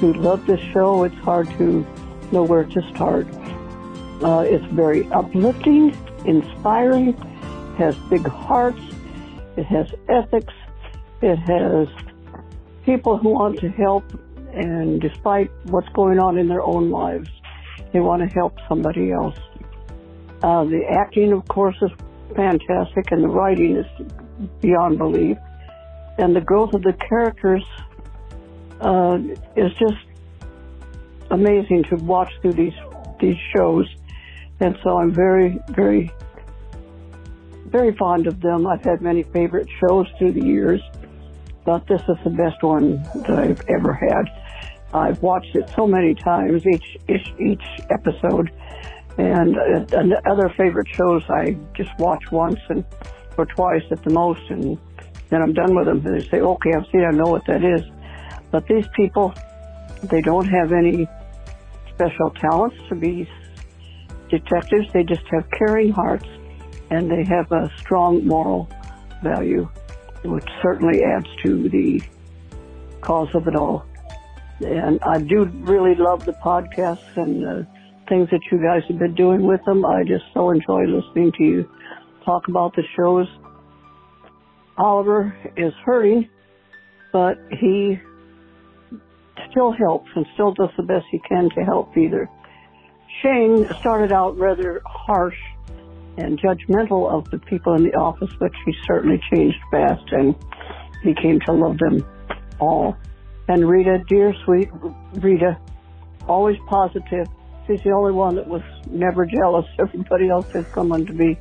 [0.00, 1.04] to love this show.
[1.04, 1.86] It's hard to
[2.32, 3.28] know where to start.
[4.24, 7.12] Uh, it's very uplifting, inspiring,
[7.78, 8.82] has big hearts,
[9.56, 10.54] it has ethics,
[11.22, 11.86] it has
[12.84, 14.02] people who want to help,
[14.52, 17.30] and despite what's going on in their own lives,
[17.92, 19.38] they want to help somebody else.
[20.42, 21.90] Uh, the acting, of course, is
[22.34, 23.86] fantastic, and the writing is
[24.60, 25.36] beyond belief.
[26.18, 27.64] And the growth of the characters
[28.80, 29.18] uh,
[29.56, 29.96] is just
[31.30, 32.74] amazing to watch through these
[33.20, 33.86] these shows.
[34.60, 36.10] And so I'm very, very,
[37.66, 38.66] very fond of them.
[38.66, 40.80] I've had many favorite shows through the years,
[41.64, 44.24] but this is the best one that I've ever had.
[44.94, 48.50] I've watched it so many times, each each, each episode,
[49.18, 52.84] and, uh, and other favorite shows I just watch once and
[53.36, 54.78] or twice at the most, and
[55.28, 56.04] then I'm done with them.
[56.04, 57.82] And they say, "Okay, I've seen, I know what that is."
[58.50, 59.34] But these people,
[60.04, 61.06] they don't have any
[61.94, 63.28] special talents to be
[64.28, 64.92] detectives.
[64.92, 66.26] They just have caring hearts
[66.90, 68.68] and they have a strong moral
[69.22, 69.68] value,
[70.24, 72.02] which certainly adds to the
[73.00, 73.84] cause of it all.
[74.60, 77.66] And I do really love the podcasts and the
[78.08, 79.84] things that you guys have been doing with them.
[79.84, 81.70] I just so enjoy listening to you
[82.24, 83.26] talk about the shows.
[84.76, 86.28] Oliver is hurting,
[87.12, 87.98] but he
[89.50, 92.28] still helps and still does the best he can to help either.
[93.22, 95.38] Shane started out rather harsh
[96.18, 100.34] and judgmental of the people in the office, but he certainly changed fast and
[101.02, 102.04] he came to love them
[102.60, 102.96] all.
[103.48, 104.68] And Rita, dear sweet
[105.14, 105.58] Rita,
[106.28, 107.26] always positive.
[107.68, 109.66] She's the only one that was never jealous.
[109.78, 111.38] Everybody else had someone to be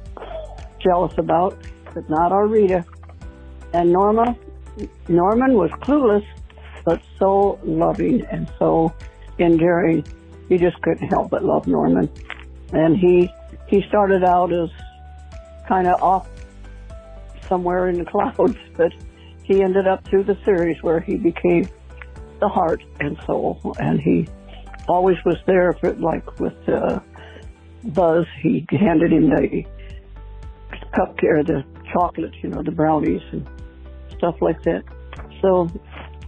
[0.80, 1.58] jealous about,
[1.94, 2.86] but not our Rita.
[3.74, 4.36] And Norma,
[5.08, 6.26] Norman was clueless
[6.88, 8.94] but so loving and so
[9.40, 10.06] endearing.
[10.48, 12.10] You just couldn't help but love Norman.
[12.72, 13.30] And he
[13.68, 14.70] he started out as
[15.68, 16.30] kind of off
[17.50, 18.94] somewhere in the clouds, but
[19.44, 21.68] he ended up through the series where he became
[22.40, 24.28] the heart and soul, and he
[24.88, 27.00] always was there for like with uh,
[27.84, 28.26] Buzz.
[28.42, 29.64] He handed him the
[30.94, 33.48] cupcake, the chocolate, you know, the brownies and
[34.18, 34.84] stuff like that.
[35.42, 35.70] So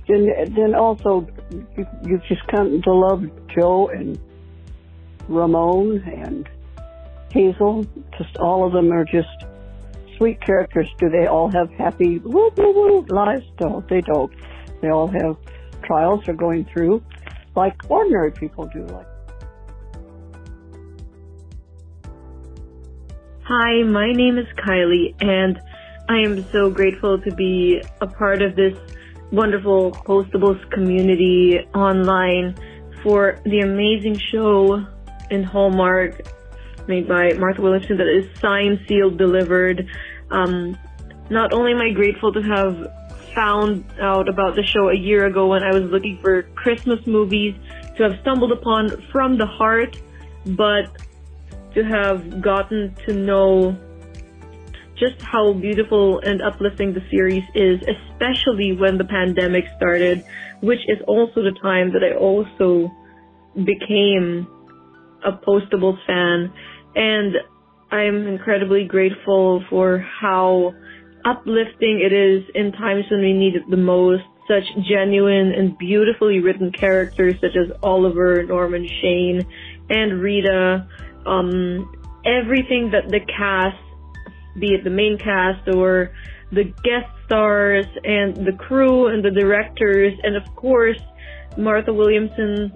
[0.07, 1.27] and then also
[1.77, 4.19] you, you just come to love Joe and
[5.27, 6.49] Ramon and
[7.31, 7.85] Hazel.
[8.17, 9.45] Just all of them are just
[10.17, 10.89] sweet characters.
[10.97, 13.45] Do they all have happy woo, woo, woo, lives?
[13.61, 14.31] No, they don't.
[14.81, 15.37] They all have
[15.83, 17.03] trials they're going through,
[17.59, 18.85] like ordinary people do.
[18.85, 19.05] Like.
[23.43, 25.59] Hi, my name is Kylie, and
[26.07, 28.77] I am so grateful to be a part of this
[29.31, 32.55] wonderful Postables community online
[33.03, 34.85] for the amazing show
[35.29, 36.21] in Hallmark
[36.87, 39.85] made by Martha Williamson that is signed, sealed, delivered.
[40.31, 40.77] Um,
[41.29, 42.98] not only am I grateful to have
[43.39, 47.55] found out about the show a year ago when I was looking for Christmas movies
[47.95, 49.95] to have stumbled upon From the Heart,
[50.45, 50.91] but
[51.73, 53.77] to have gotten to know
[54.97, 60.25] just how beautiful and uplifting the series is, especially when the pandemic started,
[60.59, 62.91] which is also the time that I also
[63.55, 64.47] became
[65.23, 66.51] a Postables fan.
[66.93, 67.37] And
[67.89, 70.73] I'm incredibly grateful for how
[71.25, 74.23] uplifting it is in times when we need it the most.
[74.47, 79.45] Such genuine and beautifully written characters such as Oliver, Norman, Shane,
[79.91, 80.87] and Rita.
[81.27, 81.93] Um,
[82.25, 83.77] everything that the cast
[84.59, 86.11] be it the main cast or
[86.51, 90.99] the guest stars and the crew and the directors and of course
[91.57, 92.73] Martha Williamson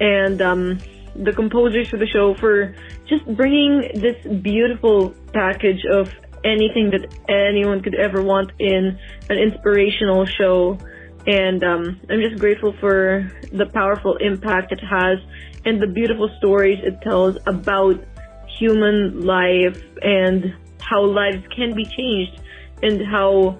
[0.00, 0.78] and um,
[1.16, 2.74] the composers for the show for
[3.06, 6.12] just bringing this beautiful package of
[6.44, 8.98] anything that anyone could ever want in
[9.30, 10.78] an inspirational show.
[11.26, 15.18] And um, I'm just grateful for the powerful impact it has
[15.64, 18.04] and the beautiful stories it tells about
[18.46, 22.40] human life and how lives can be changed
[22.82, 23.58] and how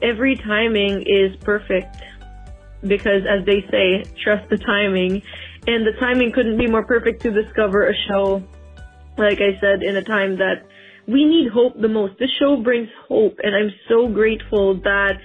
[0.00, 1.96] every timing is perfect
[2.82, 5.22] because as they say, trust the timing.
[5.66, 8.42] And the timing couldn't be more perfect to discover a show,
[9.16, 10.66] like I said, in a time that
[11.06, 12.18] we need hope the most.
[12.18, 15.18] This show brings hope and I'm so grateful that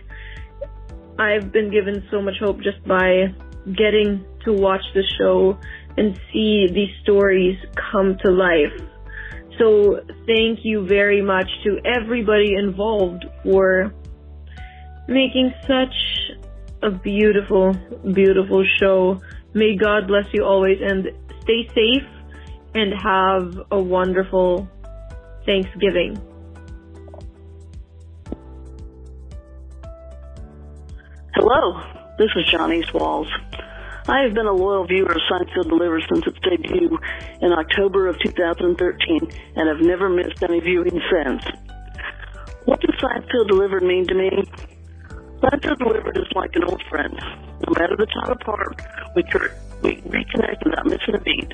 [1.19, 3.33] I've been given so much hope just by
[3.75, 5.57] getting to watch the show
[5.97, 7.57] and see these stories
[7.91, 8.73] come to life.
[9.57, 13.93] So thank you very much to everybody involved for
[15.07, 15.95] making such
[16.83, 17.73] a beautiful,
[18.13, 19.19] beautiful show.
[19.53, 21.07] May God bless you always and
[21.41, 22.07] stay safe
[22.75, 24.69] and have a wonderful
[25.47, 26.21] Thanksgiving.
[31.33, 31.81] Hello,
[32.19, 33.29] this is Johnny Walls.
[34.09, 36.99] I have been a loyal viewer of Signed Sealed Delivered since its debut
[37.41, 41.43] in October of 2013 and have never missed any viewing since.
[42.65, 44.29] What does Sealed Delivered mean to me?
[45.63, 47.17] Sealed Delivered is like an old friend.
[47.65, 48.81] No matter the time apart,
[49.15, 49.23] we,
[49.81, 51.53] we reconnect without missing a beat.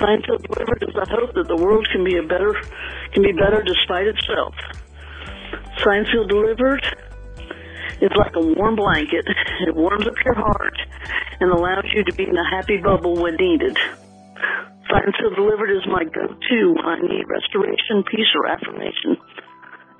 [0.00, 2.56] Sealed Delivered is the hope that the world can be a better,
[3.12, 4.56] can be better despite itself.
[5.76, 6.80] Sealed Delivered
[8.00, 9.28] is like a warm blanket.
[9.68, 10.76] It warms up your heart
[11.40, 13.76] and allows you to be in a happy bubble when needed.
[14.88, 19.20] Sealed Delivered is my go-to when I need restoration, peace, or affirmation,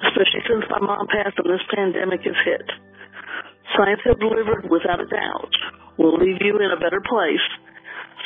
[0.01, 2.64] especially since my mom passed and this pandemic has hit.
[3.76, 5.53] Sealed Delivered, without a doubt,
[6.01, 7.44] will leave you in a better place,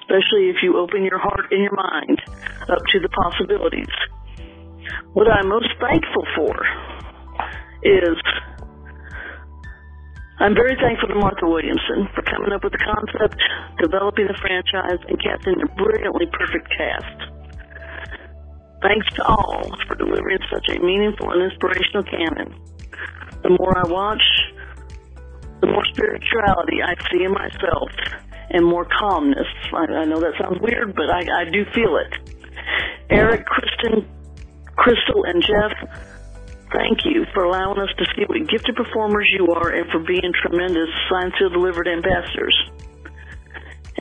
[0.04, 2.20] especially if you open your heart and your mind
[2.68, 3.88] up to the possibilities.
[5.16, 6.52] What I'm most thankful for
[7.82, 8.20] is
[10.38, 13.40] I'm very thankful to Martha Williamson for coming up with the concept,
[13.80, 17.18] developing the franchise, and casting a brilliantly perfect cast.
[18.82, 22.52] Thanks to all for delivering such a meaningful and inspirational canon.
[23.40, 24.26] The more I watch,
[25.62, 27.88] the more spirituality I see in myself
[28.50, 29.46] and more calmness.
[29.72, 32.30] I, I know that sounds weird, but I, I do feel it.
[33.10, 34.06] Eric, Kristin,
[34.76, 35.72] Crystal, and Geoff,
[36.74, 40.34] Thank you for allowing us to see what gifted performers you are and for being
[40.42, 42.56] tremendous Sealed Delivered ambassadors.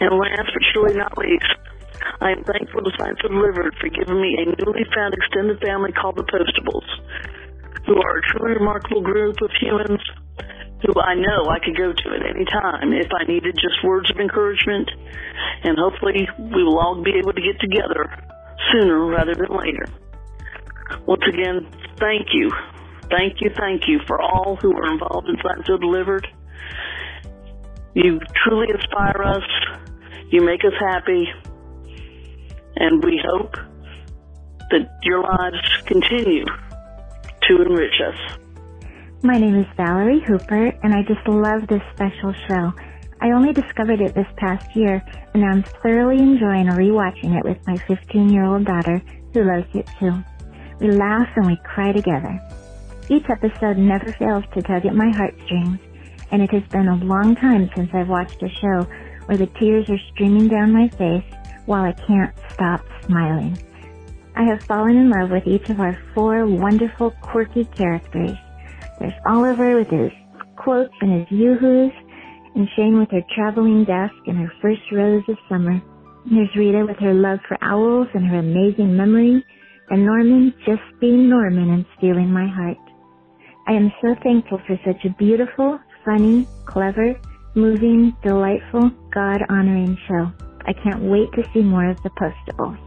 [0.02, 1.54] And last but surely not least,
[2.20, 6.18] I am thankful to Sealed Delivered for giving me a newly found extended family called
[6.18, 6.90] the Postables,
[7.86, 10.02] who are a truly remarkable group of humans
[10.86, 14.10] who I know I could go to at any time if I needed just words
[14.12, 14.90] of encouragement,
[15.64, 18.12] and hopefully we will all be able to get together
[18.72, 19.86] sooner rather than later.
[21.06, 21.68] Once again,
[21.98, 22.52] thank you.
[23.10, 26.28] Thank you, thank you for all who are involved in Sealed Delivered.
[27.94, 29.44] You truly inspire us.
[30.30, 31.28] You make us happy.
[32.76, 33.56] And we hope
[34.72, 38.43] that your lives continue to enrich us.
[39.26, 42.74] My name is Valerie Hooper, and I just love this special show.
[43.22, 45.02] I only discovered it this past year,
[45.34, 49.02] and I'm thoroughly enjoying rewatching it with my 15 year old daughter,
[49.34, 50.12] who loves it too.
[50.82, 52.38] We laugh and we cry together.
[53.08, 55.80] Each episode never fails to tug at my heartstrings,
[56.32, 58.86] and it has been a long time since I've watched a show
[59.28, 61.24] where the tears are streaming down my face
[61.66, 63.58] while I can't stop smiling.
[64.36, 68.38] I have fallen in love with each of our four wonderful, quirky characters.
[69.04, 70.12] There's Oliver with his
[70.56, 71.92] quotes and his yoo-hoos,
[72.56, 75.82] and Shane with her traveling desk and her first rose of summer.
[76.26, 79.44] There's Rita with her love for owls and her amazing memory,
[79.90, 82.78] and Norman just being Norman and stealing my heart.
[83.68, 87.20] I am so thankful for such a beautiful, funny, clever,
[87.56, 90.32] moving, delightful, God-honoring show.
[90.66, 92.80] I can't wait to see more of the Postables.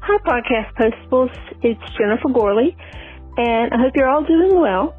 [0.00, 1.30] Hi, Podcast Postables.
[1.62, 2.76] It's Jennifer Gorley,
[3.36, 4.94] and I hope you're all doing well.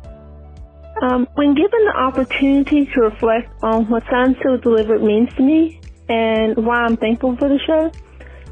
[1.01, 5.81] Um, when given the opportunity to reflect on what Signed Sealed Delivered means to me
[6.07, 7.91] and why I'm thankful for the show,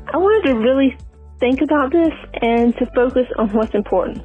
[0.08, 0.98] I wanted to really
[1.40, 4.24] think about this and to focus on what's important.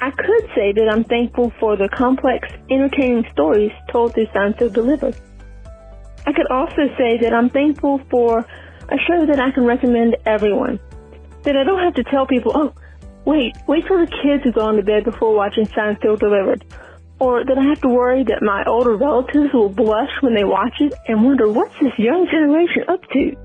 [0.00, 4.74] I could say that I'm thankful for the complex, entertaining stories told through Signed Sealed
[4.74, 5.16] Delivered.
[6.26, 10.28] I could also say that I'm thankful for a show that I can recommend to
[10.28, 10.80] everyone.
[11.44, 12.74] That I don't have to tell people, oh,
[13.26, 16.64] wait, wait till the kids have gone to bed before watching Sealed Delivered.
[17.18, 20.74] Or that I have to worry that my older relatives will blush when they watch
[20.80, 23.36] it and wonder what's this young generation up to.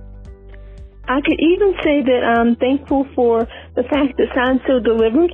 [1.08, 5.34] I could even say that I'm thankful for the fact that Sealed Delivered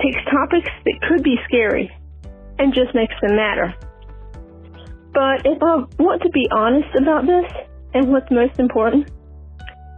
[0.00, 1.90] takes topics that could be scary
[2.58, 3.74] and just makes them matter.
[5.12, 7.50] But if I want to be honest about this
[7.94, 9.10] and what's most important,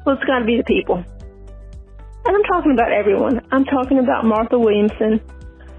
[0.06, 1.04] well, it's got to be the people.
[2.24, 3.40] And I'm talking about everyone.
[3.50, 5.20] I'm talking about Martha Williamson.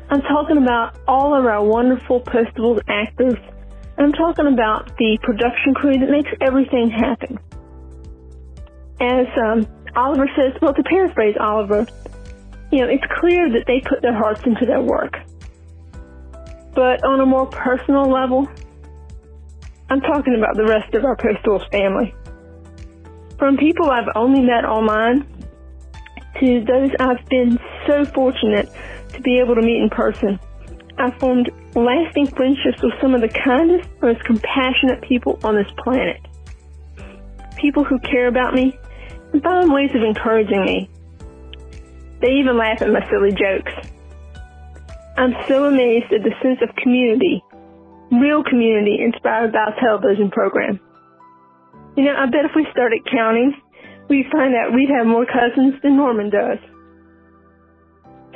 [0.09, 3.37] I'm talking about all of our wonderful Postables actors.
[3.97, 7.39] I'm talking about the production crew that makes everything happen
[9.03, 11.85] as um, Oliver says, well, to paraphrase Oliver,
[12.71, 15.19] you know, it's clear that they put their hearts into their work.
[16.73, 18.47] But on a more personal level,
[19.89, 22.15] I'm talking about the rest of our Postables family.
[23.37, 25.27] From people I've only met online
[26.39, 28.69] to those I've been so fortunate
[29.13, 30.39] to be able to meet in person.
[30.97, 36.21] I formed lasting friendships with some of the kindest, most compassionate people on this planet.
[37.57, 38.77] People who care about me
[39.31, 40.89] and find ways of encouraging me.
[42.21, 43.71] They even laugh at my silly jokes.
[45.17, 47.43] I'm so amazed at the sense of community,
[48.11, 50.79] real community inspired by a television program.
[51.95, 53.53] You know, I bet if we started counting,
[54.09, 56.59] we'd find out we'd have more cousins than Norman does.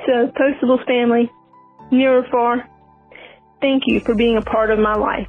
[0.06, 1.30] So, Postables family,
[1.92, 2.68] near or far,
[3.62, 5.28] thank you for being a part of my life.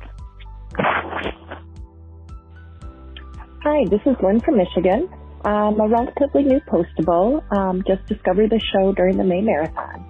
[3.64, 5.09] Hi, this is Lynn from Michigan.
[5.45, 7.43] I'm a relatively new postable.
[7.57, 10.05] Um, just discovered the show during the May Marathon.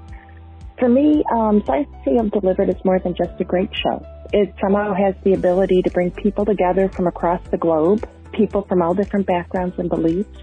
[0.78, 4.04] For me, um, Signed Sealed Delivered is more than just a great show.
[4.32, 8.82] It somehow has the ability to bring people together from across the globe, people from
[8.82, 10.38] all different backgrounds and beliefs,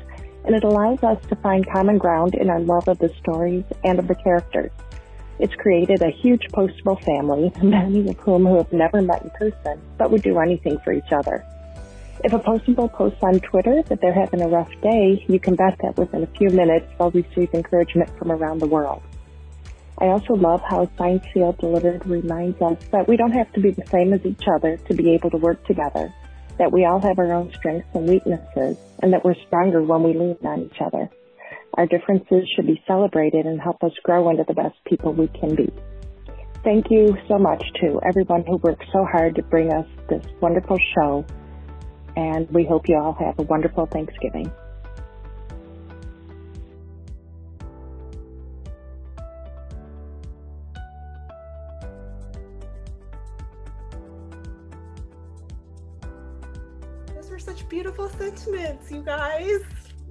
[0.45, 3.99] and it allows us to find common ground in our love of the stories and
[3.99, 4.71] of the characters.
[5.39, 9.81] It's created a huge postable family, many of whom who have never met in person,
[9.97, 11.45] but would do anything for each other.
[12.23, 15.77] If a postable posts on Twitter that they're having a rough day, you can bet
[15.81, 19.01] that within a few minutes they'll receive encouragement from around the world.
[19.97, 23.71] I also love how Signed Sealed Delivered reminds us that we don't have to be
[23.71, 26.13] the same as each other to be able to work together,
[26.57, 30.13] that we all have our own strengths and weaknesses, and that we're stronger when we
[30.13, 31.09] lean on each other.
[31.75, 35.55] Our differences should be celebrated and help us grow into the best people we can
[35.55, 35.69] be.
[36.63, 40.77] Thank you so much to everyone who worked so hard to bring us this wonderful
[40.95, 41.25] show,
[42.15, 44.51] and we hope you all have a wonderful Thanksgiving.
[57.75, 59.59] Beautiful sentiments, you guys.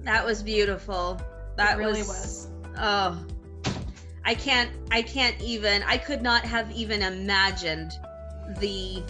[0.03, 1.19] That was beautiful.
[1.57, 2.47] That It really was,
[2.77, 3.25] Oh,
[4.23, 4.69] I can't.
[4.91, 5.81] I can't even.
[5.81, 7.93] I could not have even imagined
[8.59, 9.01] the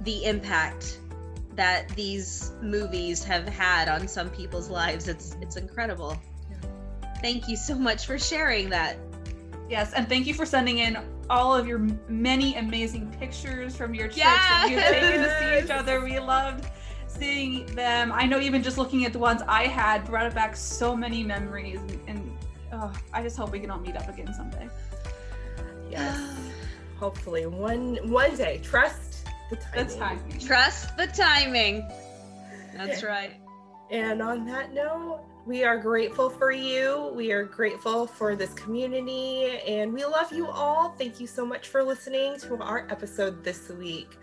[0.00, 0.98] the impact
[1.54, 5.06] that these movies have had on some people's lives.
[5.06, 6.20] It's it's incredible.
[7.22, 8.96] Thank you so much for sharing that.
[9.68, 11.78] Yes, and thank you for sending in all of your
[12.08, 16.02] many amazing pictures from your trips that you've taken to see each other.
[16.02, 16.66] We loved
[17.20, 18.10] seeing them.
[18.12, 21.78] I know even just looking at the ones I had brought back so many memories,
[21.78, 22.38] and, and
[22.72, 24.68] oh, I just hope we can all meet up again someday.
[25.90, 26.36] Yes.
[26.98, 28.60] Hopefully, one one day.
[28.62, 29.86] Trust the timing.
[29.86, 30.38] The timing.
[30.38, 31.88] Trust the timing.
[32.76, 33.32] That's right.
[33.90, 37.10] And on that note, we are grateful for you.
[37.14, 40.90] We are grateful for this community, and we love you all.
[40.90, 44.16] Thank you so much for listening to our episode this week.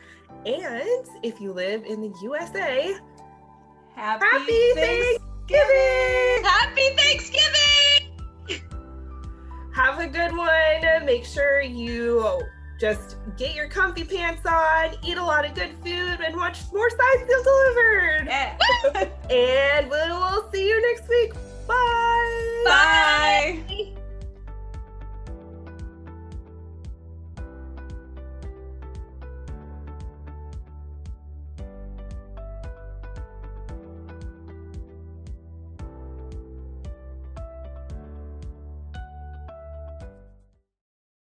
[0.46, 2.96] And if you live in the USA,
[3.96, 6.44] happy, Thanksgiving!
[6.44, 8.12] Happy Thanksgiving!
[9.74, 11.06] Have a good one.
[11.06, 12.42] Make sure you
[12.80, 16.90] just get your comfy pants on, eat a lot of good food, and watch more
[16.90, 18.28] Signed Sealed Delivered.
[19.32, 21.34] and we will see you next week.
[21.68, 22.64] Bye.
[22.66, 23.94] Bye.